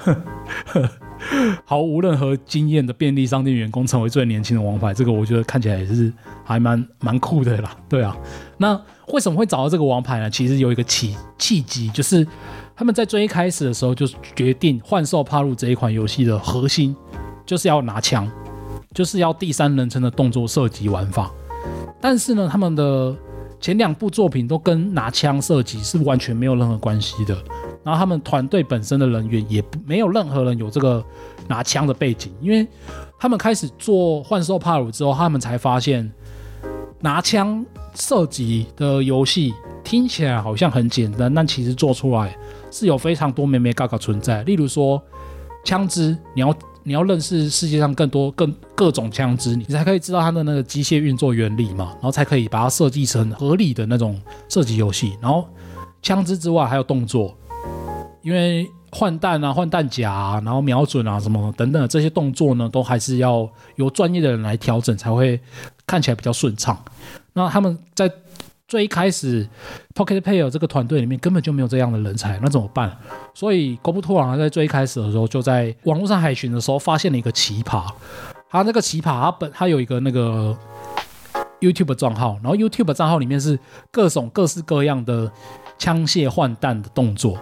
[1.65, 6.13] 毫无任何经验的便利商店员工成为最年轻的王牌，这个我觉得看起来也是
[6.45, 7.77] 还蛮蛮酷的啦。
[7.89, 8.17] 对啊，
[8.59, 10.31] 那为什么会找到这个王牌呢？
[10.31, 12.27] 其实有一个契契机，就是
[12.75, 16.95] 他们在最一开始的时候就决定幻兽帕鲁这一款游戏的核心
[17.47, 18.31] 就是要拿枪，
[18.95, 21.31] 就是要第三人称的动作射击玩法。
[22.01, 23.15] 但是呢，他们的
[23.61, 27.37] 前两部作品都跟拿枪射击是完全没有任何关系的。
[27.85, 31.05] 然后他们团队本身的人员也没有任何人有这个
[31.49, 32.67] 拿枪的背景，因为
[33.19, 36.11] 他们开始做《幻兽帕鲁》之后，他们才发现
[37.01, 37.65] 拿枪
[37.95, 42.37] 射击的游戏听起来好像很简单，但其实做出来
[42.71, 44.43] 是有非常多眉眉角角存在。
[44.45, 45.03] 例如说，
[45.65, 55.17] 枪支，你要你要认识世界上更多更各种枪支，你才可以知道它的那个机械运作原理嘛，然后才可以把它设计成合理的那种射击游戏。
[55.21, 55.49] 然后
[56.01, 57.37] 枪支之外还有动作。
[58.23, 65.41] 因为换弹啊、换弹夹啊，然后瞄准啊什么等等的这些动作呢，都还是要由专业的人来调整，才会
[65.87, 66.79] 看起来比较顺畅。
[67.33, 68.11] 那他们在
[68.69, 69.49] 最一开始
[69.95, 72.97] Pocket Pair 这个团队里面根本就没有这样的人才，那怎么办？
[73.35, 77.85] 所以狗布拓郎在最一开始的时候，就在网络上海巡的时候，发现了一个奇葩。
[78.49, 80.57] 他那个奇葩，他本他有一个那个
[81.61, 83.59] YouTube 账号，然后 YouTube 账号里面是
[83.91, 85.31] 各种各式各样的
[85.79, 87.39] 枪械换弹的动作。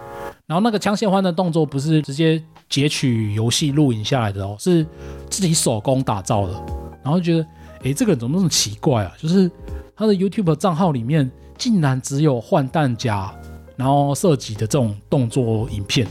[0.51, 4.85] 然后那个枪械换的动作不是直接截取游戏录影下来的哦，是
[5.29, 6.53] 自己手工打造的。
[7.01, 7.47] 然后觉得，
[7.83, 9.13] 诶，这个人怎么那么奇怪啊？
[9.17, 9.49] 就是
[9.95, 13.33] 他的 YouTube 账号里面竟然只有换弹夹，
[13.77, 16.05] 然后射击的这种动作影片。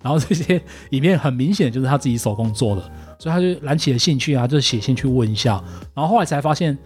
[0.00, 2.82] 然后这些影片很明显就是他自己手工做的，
[3.18, 5.60] 所以他就燃起了兴趣啊，就写信去问一下。
[5.94, 6.78] 然后后来才发现，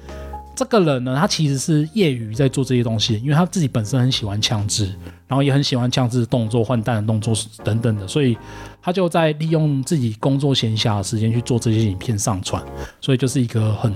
[0.54, 4.92] 这个人呢，他其实是业余在做这些东西，因为他自己本身很喜欢枪支。
[5.26, 8.36] 然后也很喜欢枪支的动作、换弹的动作等等的，所以
[8.80, 12.62] 他就在利用自己工作闲暇的时间去做这些影片上传，
[13.00, 13.92] 所以就是一个很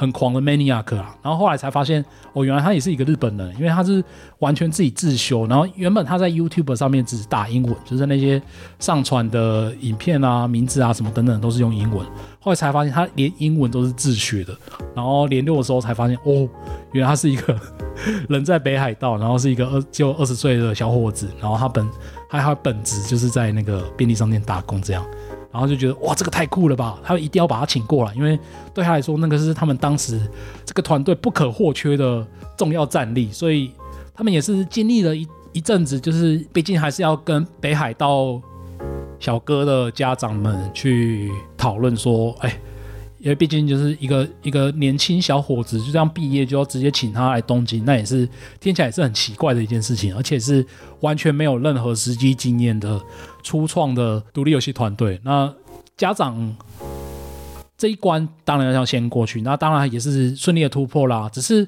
[0.00, 1.14] 很狂的 maniac 啊。
[1.22, 4.02] 然后后来才发现，哦，原来他也是一个日本人，因为他是
[4.38, 5.46] 完全自己自修。
[5.46, 8.40] 然后原本他在 YouTube 上面只是打英文，就是那些
[8.78, 12.06] 上传的影片啊、名字啊什么等等都是用英文。
[12.40, 14.56] 后来才发现他连英文都是自学的。
[14.96, 16.48] 然后联络的时候才发现，哦，
[16.92, 17.54] 原来他是一个。
[18.30, 21.86] 人在北海道，然后是一个二就二十岁的小伙子，然后他本
[22.30, 25.04] 还他本职就是在那个便利商店打工这样，
[25.52, 26.98] 然后就觉得哇，这个太酷了吧！
[27.02, 28.38] 他一定要把他请过来，因为
[28.72, 30.20] 对他来说，那个是他们当时
[30.64, 33.72] 这个团队不可或缺的重要战力，所以
[34.14, 38.40] 他们也是经历了一一阵子，就是毕竟还是要跟北海道
[39.18, 42.60] 小哥的家长们去讨论说，哎。
[43.20, 48.26] 因为毕竟就是一个一个年轻小伙子就这样毕业就要直接请他来东京，那也是
[48.58, 50.66] 听起来也是很奇怪的一件事情，而且是
[51.00, 53.00] 完全没有任何实际经验的
[53.42, 55.20] 初创的独立游戏团队。
[55.22, 55.52] 那
[55.96, 56.56] 家长
[57.80, 61.30] 这一关当然要先过去，那当然也是顺利的突破啦。
[61.32, 61.66] 只是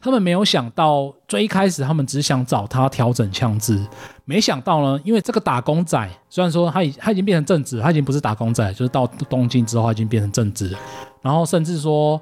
[0.00, 3.78] 他们没有想到，最一开始他们只想找他调整枪支。
[4.24, 10.74] 没想到呢，因为这个打工仔虽然说他已他已经变成正职，他已经不是打工仔，就是到东京之后他已经变成正职，
[11.20, 12.18] 然后甚至说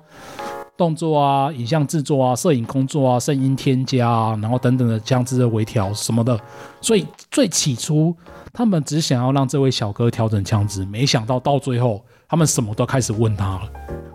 [0.77, 6.37] 动作啊、影像制作啊、摄影工作啊、声音添加啊，然后等等的枪支的微调什么的，
[6.81, 8.13] 所以最起初
[8.53, 13.63] 他们只想要让这位小哥调整枪支，没想到到最后他们什么都开始问他了。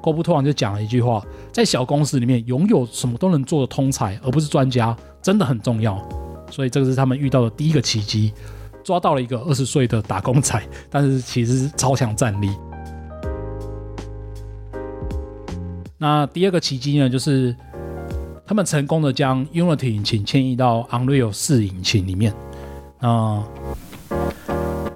[0.01, 6.01] 郭布突然就讲了一句话：在小公司里面，拥有什么都能做的通才，而不是专家，真的很重要。
[6.49, 8.31] 所以这个是他们遇到的第一个奇迹，
[8.85, 12.49] 抓到了一个二十岁的打工仔，但是其实是超强战力。
[15.97, 17.53] 那第二个奇迹呢，就是
[18.45, 22.33] 他们成功的将 Unity 引擎迁移到 Unreal 4引擎里面。
[22.99, 23.43] 啊，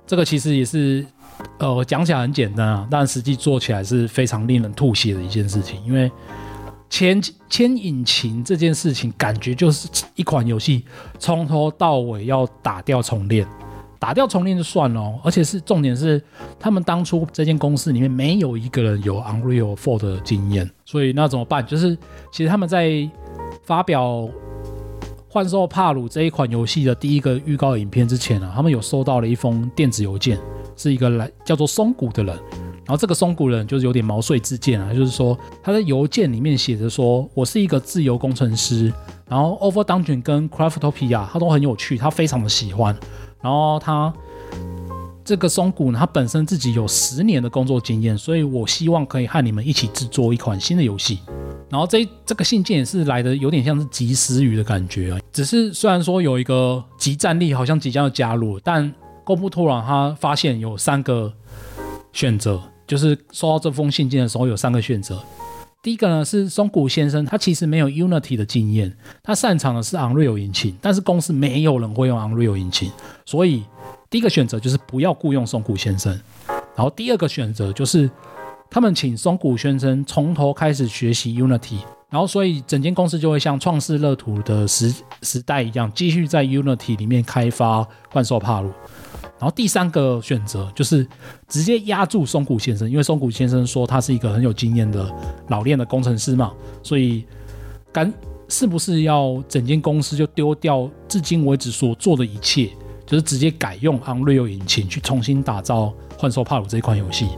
[0.08, 1.06] 这个其实也是
[1.60, 6.12] 呃讲起来很简单啊，但实际做起来是非常令人吐血的一件事情，因为。
[6.92, 10.84] 牵牵引擎这件事情，感觉就是一款游戏
[11.20, 13.46] 从头到尾要打掉重练，
[14.00, 16.20] 打掉重练就算了，而且是重点是，
[16.60, 21.64] 他们当初这间公司里面没有一个人有 Unreal 4的经验，所以那怎么办？
[21.64, 21.96] 就是
[22.32, 23.08] 其实他们在
[23.62, 24.22] 发表
[25.30, 30.40] 《幻兽帕鲁》这一款游戏的第一个预告影片之前啊，他们有收到了一封电子邮件，
[30.80, 32.36] 是一个来叫做松谷的人。
[32.86, 38.92] 然后这个松谷人就是有点毛遂自荐啊，就是说他在邮件里面写着说：“我是一个自由工程师，
[39.28, 42.98] 然后 Over Dungeon 跟 Craftopia 他都很有趣，他非常的喜欢。
[43.42, 44.12] 然后他
[45.24, 51.20] 这个松谷呢，他本身自己有十年的工作经验，所以我希望可以和你们一起制作一款新的游戏。
[51.70, 58.92] 然后这这个信件也是来的有点像是及时雨的感觉啊，只是虽然说有一个即战力好像即将要加入，但
[59.30, 61.32] 狗布突然他发现有三个。
[62.12, 65.22] 选择，就是收到这封信件的时候有三个选择。
[65.84, 72.92] 第一个呢是松谷先生，他其实没有 Unity 的经验，他擅长的是 Unreal 引擎，但是公司没有人会用 Unreal 引擎，
[73.28, 73.64] 所以
[74.10, 76.20] 第一个选择就是不要雇佣松谷先生。
[76.76, 78.10] 然后第二个选择就是
[78.72, 81.78] 他们请松谷先生从头开始学习 Unity，
[82.10, 88.72] 然后所以整间公司就会像创世乐土的时时代一样，继续在 Unity 里面开发幻兽帕鲁。
[89.40, 91.08] 然后第三个选择就是
[91.48, 95.10] 直接压住松谷先生，因为松谷先生说他是一个很有经验的
[95.48, 96.52] 老练的工程师嘛，
[96.84, 97.26] 所以
[97.92, 98.14] 干
[98.50, 102.70] 是不是要整间公司就丢掉至今为止所做的一切，
[103.06, 107.30] 就是直接改用 Unreal 引擎去重新打造幻兽帕鲁这一款游戏？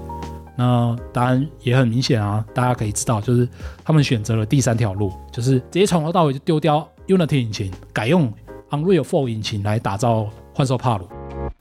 [0.58, 3.48] 那答案也很明显啊，大家可以知道，就是
[3.84, 8.32] 他们选择了第三条路，就是直接从头到尾就丢掉 Unity 引擎，改用
[8.72, 11.08] Unreal 4引擎来打造幻兽帕鲁。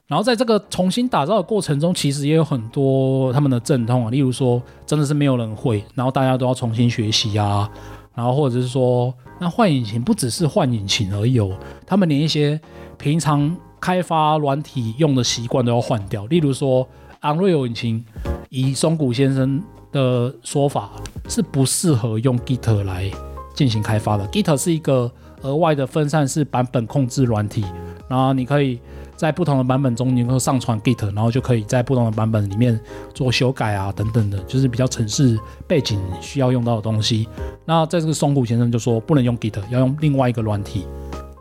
[0.07, 7.69] 然后在这个重新打造的过程中，其实也有很多他们的阵痛啊，例如说真的是没有人会，然后大家都要重新学习啊，
[8.13, 12.59] 然后或者是说那换引擎不只是换引擎而已哦，他们连一些
[12.97, 16.85] 平常开发软体用的习惯都要换掉，例如说
[17.21, 18.05] Unreal 引擎，
[18.49, 19.63] 以松谷先生
[19.93, 20.89] 的说法
[21.29, 23.09] 是不适合用 Git 来
[23.53, 25.09] 进行开发的，Git 是一个
[25.43, 27.63] 额外的分散式版本控制软体，
[28.09, 28.77] 然后你可以。
[29.21, 32.79] 在不同的版本中，你能够上传 Git，然后就可以在不同的版本里面
[33.13, 37.29] 做修改啊，等等的，就是比较程式背景需要用到的东西。
[37.63, 40.87] 那在这个松谷先生就说不能用 Git，要用另外一个软体。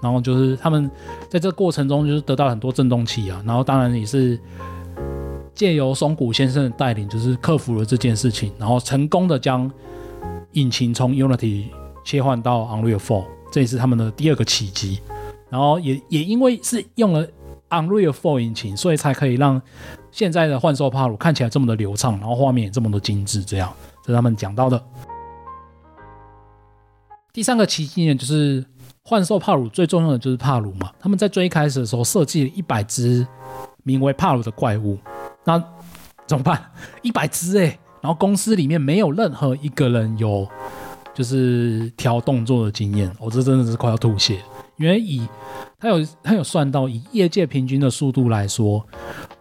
[0.02, 0.90] 然后就是他们
[1.30, 4.38] 在这个过程中就是得到很多震动器啊，然后当然也是
[5.54, 9.70] 借由松谷先生的带领，就是克服了这件事情，然后成功的将
[10.52, 11.64] 引擎从 Unity
[12.04, 15.00] 切换到 Unreal for 这也是他们的第二个奇迹。
[15.48, 17.26] 然后也也因为是用了。
[17.70, 19.60] Unreal Four 引擎，所以才可以让
[20.10, 23.42] 现在的幻兽帕鲁看起来这么的流畅，然后画面也这么的精致。
[23.42, 23.72] 这样，
[24.04, 24.82] 这是他们讲到的。
[27.32, 28.64] 第三个奇迹呢，就是
[29.02, 30.92] 幻兽帕鲁最重要的就是帕鲁嘛。
[30.98, 33.26] 他们在最开始的时候设计了一百只
[33.84, 34.98] 名为帕鲁的怪物，
[35.44, 35.62] 那
[36.26, 36.60] 怎么办？
[37.02, 40.44] 一百只哎，然后公司里面没有任何一个人有
[41.14, 44.40] 就是调动作的经验，我、这真的是快要吐血。
[44.80, 45.28] 因为以
[45.78, 48.82] 他有他有算到，以业界平均的速度来说，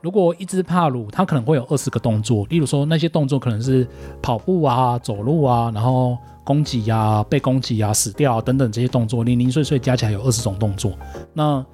[0.02, 3.88] 如果一只帕鲁，它可能会有二十个动作，例如说那些动作可能是
[4.22, 10.92] 跑步啊、走路啊，然后攻击呀、啊、被攻击啊、死掉啊等等这些动作，零零碎碎加起来有二十种动作。
[11.34, 11.66] 那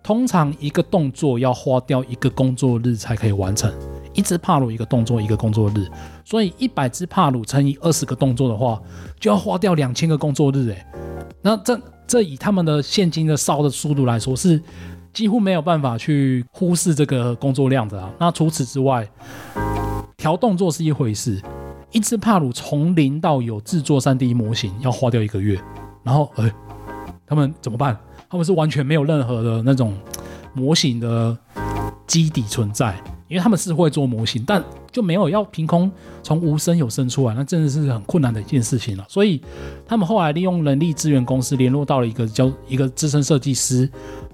[0.00, 3.72] 通常一个动作要花掉一个工作日才可以完成，
[4.14, 5.88] 一只帕鲁一个动作一个工作日，
[6.24, 8.80] 所以一百只帕鲁乘以二十个动作的话，
[9.18, 10.86] 就要花掉两千个工作日诶。
[11.42, 11.76] 那这。
[12.08, 14.60] 这以他们的现金的烧的速度来说，是
[15.12, 18.10] 几乎没有办法去忽视这个工作量的啊。
[18.18, 19.06] 那除此之外，
[20.16, 21.38] 调动作是一回事，
[21.92, 25.60] 一只帕鲁从零到有制作 3D 模型要花掉一个月，
[26.02, 26.50] 然后哎，
[27.26, 27.94] 他们怎么办？
[28.30, 29.94] 他们是完全没有任何的那种
[30.54, 31.36] 模型的
[32.08, 33.00] 基底存在。
[33.28, 35.92] 因为他们是会做模型，但就没有要凭空
[36.22, 39.04] 从无生有生出来，那真的是很困难的一件事情了。
[39.06, 39.38] 所以
[39.86, 43.86] 他们后来利用人力资源公司联络到了一个叫一个资深设计师，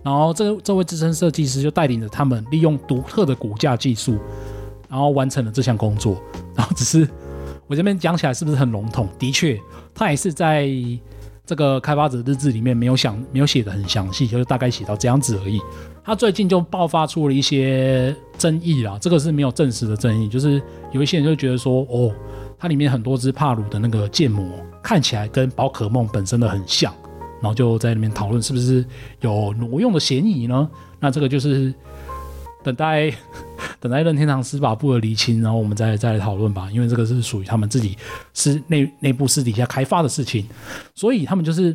[0.05, 4.16] 然后这这位资深设计师就带领着他们利用独特的骨架技术，
[4.89, 6.22] 然后完成了这项工作。
[6.55, 7.09] 然后只是
[7.66, 9.09] 我这边讲起来是不是很笼统？
[9.18, 9.61] 的确，
[9.93, 10.68] 他也是在
[11.45, 15.61] 这个开发者日志里面没有想没有写得很详细，就是大概写到这样子而已。
[16.05, 20.61] 他最近就爆发出了一些争议啦，这个是没有证实的争议，就是
[20.92, 22.14] 有一些人就觉得说，哦，
[22.59, 24.44] 它里面很多只帕鲁的那个建模
[24.82, 26.92] 看起来跟宝可梦本身的很像，
[27.40, 28.84] 然后就在里面讨论是不是
[29.20, 30.68] 有挪用的嫌疑呢？
[31.00, 31.72] 那这个就是
[32.62, 33.11] 等待
[33.80, 37.96] 等待任天堂司法部的厘清，然后我们再再来讨论吧，因为这个是属于他们自己
[38.34, 40.46] 是内内部私底下开发的事情，
[40.94, 41.74] 所以他们就是。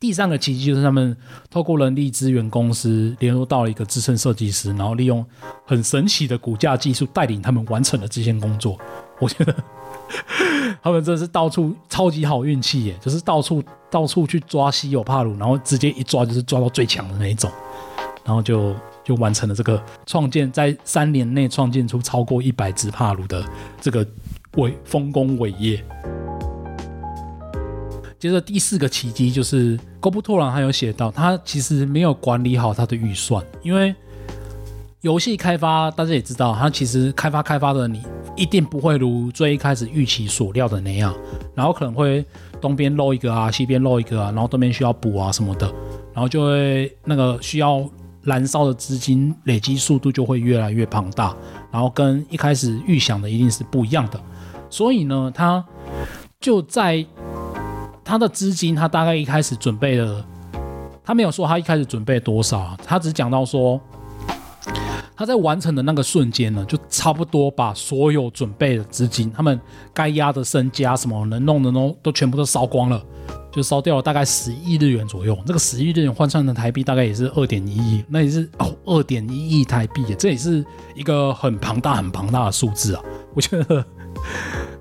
[0.00, 1.14] 第三个奇迹就是他们
[1.50, 5.22] 透过人力资源公司联络到了一个资深设计师，然后利用
[5.66, 8.78] 很神奇的骨架技术带领他们完成了这项工作。
[9.20, 9.54] 我觉得
[10.82, 17.50] 他们真的是到处超级好运气耶，就是到处到处去抓稀有帕鲁，然后直接一抓就是抓到最强的那一种，
[18.24, 18.74] 然后就
[19.04, 23.44] 就完成了这个创建，在三年内创建出超过一百只帕鲁的
[23.82, 24.06] 这个
[24.56, 25.84] 伟丰功伟业。
[28.20, 33.94] 接着第四个奇迹就是，高布托朗还有写到，他其实没有管理好他的预算，因为
[35.00, 38.02] 游戏开发大家也知道，他其实开发开发的你
[38.36, 41.14] 一定不会如最一开始预期所料的那样，
[41.54, 42.22] 然后可能会
[42.60, 45.66] 东边漏一个啊，西边漏一个啊，然后东边需要补啊什么的，
[46.12, 47.82] 然后就会那个需要
[48.22, 51.34] 燃烧的资金累积速度就会越来越庞大，
[51.72, 54.20] 然后跟一开始预想的一定是不一样的。
[54.68, 55.64] 所以呢，他
[56.38, 57.02] 就在
[58.10, 60.26] 他的资金，他大概一开始准备了，
[61.04, 63.80] 他没有说他一开始准备多少，他只讲到说
[65.16, 69.60] 他在完成的那个瞬间呢，就差不多把所有准备的资金，他们
[69.94, 73.00] 该压的身家什么能弄的都都全部都烧光了。
[73.52, 83.02] 就烧掉了大概十亿日元左右，这个十亿日元换算成台币大概也是二点一亿，那也是哦二点一亿台币，这也是一个很庞大很庞大的数字啊！
[83.34, 83.84] 我觉得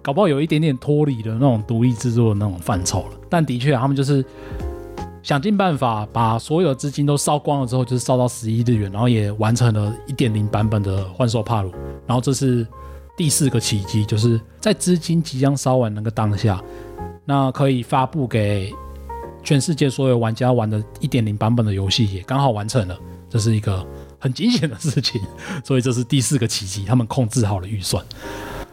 [0.04, 3.19] 搞不好有一点点脱离了那种独立制作的那种范畴了。
[3.30, 4.26] 但的确，他们就是
[5.22, 11.72] 想尽办法把所有资金都烧光了之后，就是烧到十亿日元，然后也完成了一点零版本的幻兽帕鲁。
[12.08, 12.66] 然后这是
[13.16, 16.62] 第四个奇迹，就是在资金即将烧完那个当下。
[17.26, 18.74] 那可以发布给
[19.44, 22.98] 全世界所有玩家玩的一点零版本的游戏也刚好完成了，
[23.30, 23.86] 这是一个
[24.18, 25.22] 很惊险的事情，
[25.64, 28.04] 所以这是第四个奇迹，他们控制好了预算。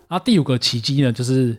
[0.08, 1.56] 那第五个奇迹呢，就是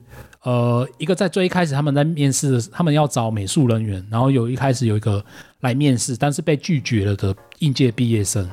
[0.47, 5.21] 呃，一个在最一开始他们在面试的，他们要找美术人员，然后有一开始有一个
[5.59, 8.49] 来面试，但是被拒绝了的应届毕业生。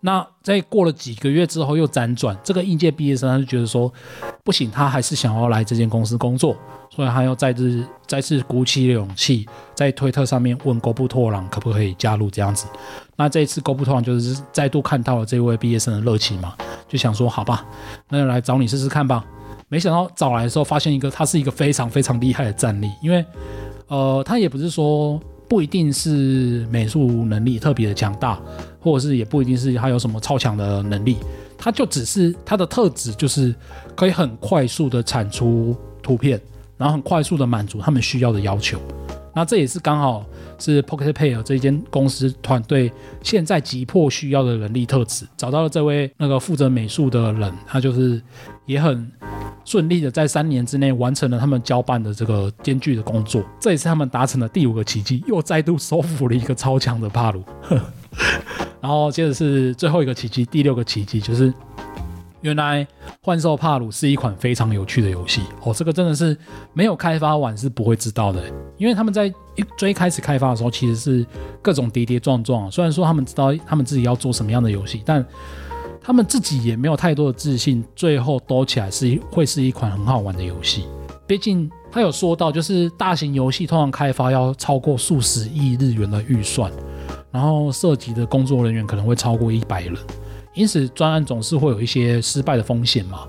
[0.00, 3.90] 那在过了几个月之后又辗转，这个应届毕业生他就觉得说
[4.44, 6.54] 不行，他还是想要来这间公司工作。
[6.90, 12.66] 所以他又再次再次鼓起勇气，在推特上面问沟部拓朗可不可以加入这样子。
[13.16, 16.54] 那这一次沟部拓朗就是再度看到了这位毕业生的热情嘛，
[16.86, 17.64] 就想说好吧，
[18.10, 19.24] 那就来找你试试看吧。
[19.72, 23.24] 没想到找来的时候，发现一个他是一个非常非常厉害的战力，因为
[23.88, 25.18] 呃，他也不是说
[25.48, 28.38] 不一定是美术能力特别的强大，
[28.78, 31.16] 或者是也不一定是他有什么超强的能力，
[31.56, 33.54] 他就只是他的特质就是
[33.96, 36.38] 可以很快速的产出图片。
[36.78, 38.76] 然后很快速的满足他们需要的要求，
[39.32, 40.24] 那这也是刚好
[40.58, 42.90] 是 Pocket Pair 这间公司团队
[43.22, 48.20] 现在急迫需要的人力特质，找到了这位那个负责美术的人，他就是
[48.66, 49.10] 也很
[49.64, 57.42] 顺利的在三年之内完成了他们交办的这个艰巨的工作，这也是他们达成的第五个奇迹，又再度收服了一个超强的帕鲁。
[58.80, 61.52] 然后接着是最后一个奇迹，第六个奇迹就是。
[62.42, 62.84] 原来
[63.22, 66.36] 《幻兽帕鲁》是一款非常有趣的游戏哦，这个真的是
[66.72, 68.42] 没有开发完是不会知道的，
[68.76, 71.24] 因为他们在一最开始开发的时候其实是
[71.62, 72.68] 各种跌跌撞撞。
[72.68, 75.24] 虽然说他们知道他们自己要做什么样的游戏，但
[76.02, 80.84] 他们自己也没有太多的自信，最后兜起来是会是一款很好玩的游戏。
[81.26, 86.70] 毕竟他有说到，就是大型游戏通常开发要超过数十亿日元的预算，
[87.30, 89.96] 然后涉及的工作人员可能会超过一百人。
[90.54, 93.20] 因此，专案总是会有一些失败的风险嘛。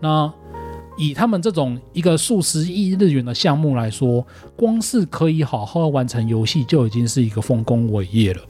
[0.00, 0.30] 那
[0.98, 8.40] 以他们这种一个数十亿日元的项目来说，光是可以好好完成游戏就已经是一个丰功伟业了。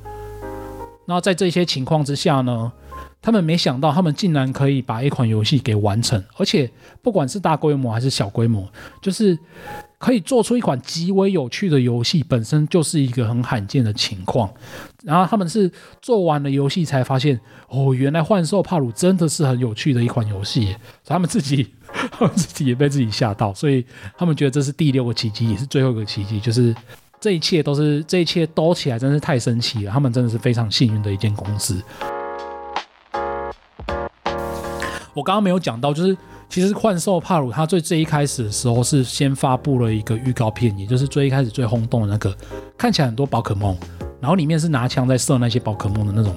[1.05, 2.73] 那在这些情况之下呢，
[3.23, 6.71] 他们没想到他们竟然可以把一款游戏给完成，而且
[7.03, 8.69] 不管是大规模还是小规模，
[9.03, 9.39] 就是。
[10.01, 14.51] 可以做出一款极为有趣的游戏，本身就是一个很罕见的情况。
[15.05, 20.75] 然后他们是做完了游戏才发现，哦，原来《幻兽帕鲁》真的是很有趣的一款游戏。
[21.05, 21.75] 他们自己，
[22.13, 23.85] 他们自己也被自己吓到，所以
[24.17, 26.75] 他们觉得这是第六个奇迹，也是最后一个奇迹，就是
[27.21, 29.93] 这一切都是这一切兜起来，真是太神奇了。
[29.93, 31.79] 他们真的是非常幸运的一间公司。
[35.15, 36.17] 我刚刚没有讲到，就是。
[36.49, 42.37] 其实幻兽帕鲁它最最一开始的时候是先发布了一个预告片，也就是最一开始最轰动的那个，
[42.77, 43.79] 看起来很多宝可梦，
[44.21, 46.35] 然后里面是拿枪在射那些宝可梦的那种，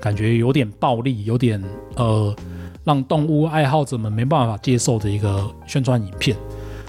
[0.00, 1.62] 感觉有点暴力，有点
[1.94, 2.34] 呃
[2.82, 6.36] 让动物爱好者们没办法接受的一个宣传影片。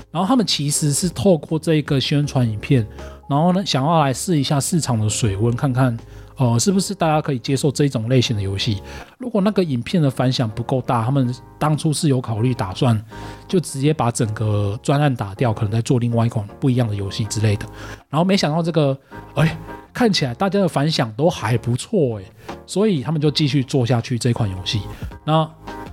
[0.09, 2.83] 然后他们其实是透过这个宣传影片，
[3.29, 5.95] 然后呢想要来试一下市场的水温，看看。
[6.35, 8.81] 哦、是不是大家可以接受这种类型的游戏？
[9.17, 12.99] 如果那个影片的反响不够大，他们当初是有考虑打算
[13.47, 17.65] 就直接把整个专案打掉，可能再做另外一款不一样的游戏之类的。
[18.09, 18.97] 然后没想到这个，
[19.35, 19.57] 哎，
[19.93, 22.23] 看起来大家的反响都还不错哎，
[22.65, 24.81] 所以他们就继续做下去这款游戏。
[25.23, 25.49] 那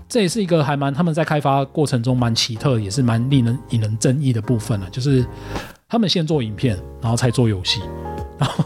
[0.09, 5.24] 这也是一个还蛮他们在开发过程中蛮奇特，也是蛮令人引人争议的部分了，就是
[5.88, 7.80] 他们先做影片，然后才做游戏，
[8.38, 8.64] 然后。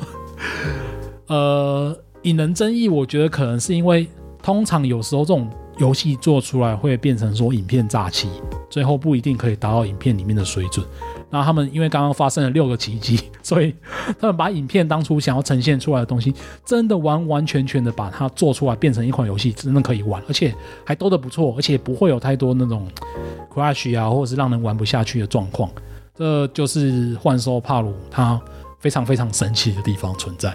[1.26, 4.06] 呃，引人争议，我觉得可能是因为
[4.42, 5.48] 通常有时候这种
[5.78, 8.28] 游戏做出来会变成说影片炸期，
[8.68, 10.86] 最后不一定可以达到影片里面的水准。
[11.30, 13.74] 那他们因为刚刚发生了六个奇迹，所以
[14.20, 16.32] 他们把影片当初想要呈现出来的东西，
[16.64, 20.54] 真的完完全全的把它做出来，变成一款游戏，真的可以玩，而且
[20.84, 22.86] 还都的不错，而且不会有太多那种
[23.52, 25.68] crash 啊，或者是让人玩不下去的状况。
[26.14, 28.40] 这就是幻兽帕鲁它
[28.78, 30.54] 非常非常神奇的地方存在。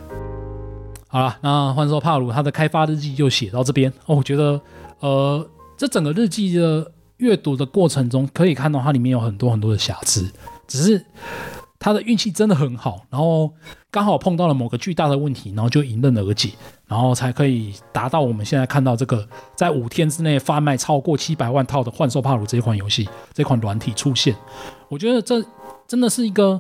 [1.10, 4.16] 好了，那幻兽帕鲁它的开发日记就写到这边哦。
[4.16, 4.62] 我觉得，
[5.00, 10.32] 呃，这整个日记的阅读的过程中，可以看到它里面有很多很多的瑕疵，
[10.68, 11.06] 只是。
[11.82, 13.50] 他的运气真的很好，然后
[13.90, 16.50] 刚好碰到了某个巨大的问题，然后就迎刃而解，
[16.86, 24.36] 然后才可以达到我们现在看到这个在五天之内贩卖超过七百万套的《幻兽帕鲁》这一款游戏，这款软体出现。
[24.90, 25.42] 我觉得这
[25.88, 26.60] 真的是一个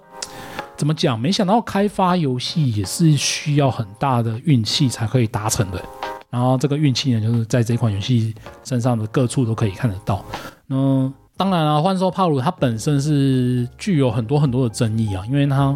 [0.79, 1.19] 怎么讲？
[1.19, 5.83] 没想到开发游戏也是需要很大的运气才可以达成的。
[6.29, 10.23] 然后这个运气呢，就是在这款游戏身上的各处都可以看得到。
[10.69, 11.13] 嗯。
[11.35, 15.75] 当然了，《幻兽帕鲁》它本身是具有很多很多的争议啊，因为它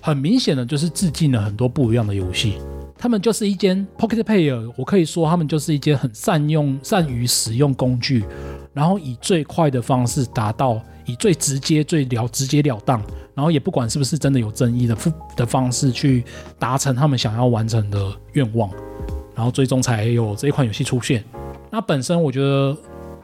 [0.00, 2.58] 很明显的就是致敬了很多不一样的游戏。
[2.96, 8.24] 他们就是一间 Pocket Player，我可以说他们就是一间很善用、善于使用工具，
[8.72, 13.00] 然后以最快的方式达到以最直接、最了直截了当，
[13.34, 14.96] 然后也不管是不是真的有争议的
[15.36, 16.24] 的方式去
[16.58, 18.70] 达成他们想要完成的愿望，
[19.34, 21.24] 然后最终才有这一款游戏出现。
[21.70, 22.76] 那本身我觉得。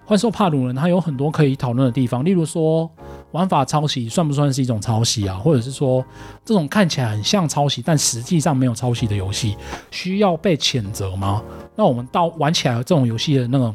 [0.08, 2.90] 幻兽帕鲁呢，它有很多可以讨论的地方，例如说
[3.32, 5.36] 玩法抄袭算不算是一种抄袭啊？
[5.36, 6.02] 或者是说
[6.46, 9.54] 这种看起来很像抄袭，但实际上没有抄袭的游戏，
[9.90, 11.42] 需要被谴责吗？
[11.76, 13.74] 那我们到玩起来这种游戏的那种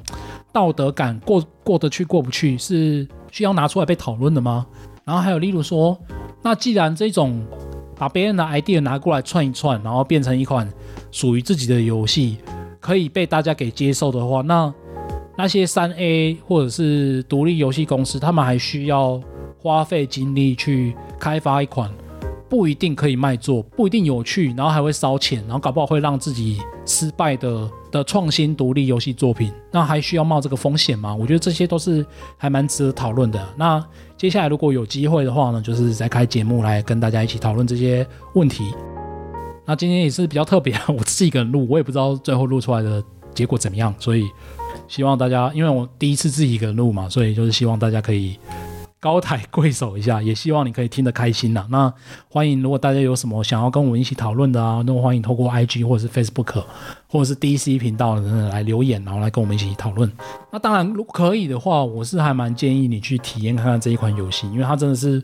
[0.53, 4.65] 道德感过过得去过不去，是需要拿出来被讨论的吗？
[5.03, 5.99] 然后还有例如说，
[6.41, 7.45] 那既然这种
[7.97, 10.71] 把别人的 idea 拿过来串一串，然后变成一款
[11.11, 12.37] 属于自己的游戏，
[12.79, 14.73] 可以被大家给接受的话，那
[15.35, 19.19] 那些三 A 或者是独立游戏公司，他们还需要
[19.57, 21.89] 花费精力去开发一款
[22.47, 31.13] 不一定可以卖座、不一定有趣，然后还会烧钱，然后搞不好会让自己失败的的创新独立游戏作品，那还需要冒这个风险吗？
[31.15, 33.47] 我觉得这些都是还蛮值得讨论的。
[33.55, 33.81] 那
[34.17, 38.63] 接下来如果有机会的话呢，就是再开节目来跟大家一起讨论这些问题。
[39.65, 43.01] 那今天也是比较特别， 我自己一个人录，我也不知道最后录出来的
[43.35, 44.25] 结果怎么样，所以。
[44.87, 48.37] 希望大家，因为我第一次自己一个人录嘛，所以就是希望大家可以
[49.03, 51.67] 高抬贵手一下， 也希望你可以听得开心呐。
[51.69, 51.93] 那
[52.29, 56.63] 欢迎，如果大家有什么想要跟我们一起讨论的啊，那欢迎透过 IG 或者是 Facebook
[57.09, 60.09] 或者是 DC 频道的人来留言，然后来跟我们一起讨论。
[60.49, 65.21] 那当然，如果可以的话，我是还蛮建议你去体验看看这一款游戏，因为它真的是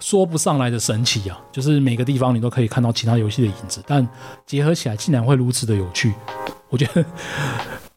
[0.00, 1.38] 说不上来的神奇啊！
[1.52, 4.08] 就是每个地方你都可以看到其他游戏的影子，但
[4.46, 6.14] 结合起来竟然会如此的有趣，
[6.70, 7.04] 我觉得。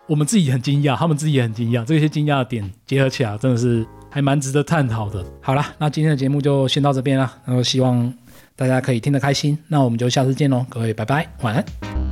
[0.09, 5.23] 我们自己很惊讶，他们自己也很惊讶，这些惊讶的点结合起来，真的是还蛮值得探讨的。
[5.41, 8.13] 好了，那今天的节目就先到这边了，然后希望
[8.55, 12.08] 大家可以听得开心，那我们就下次见喽，各位拜拜，晚安。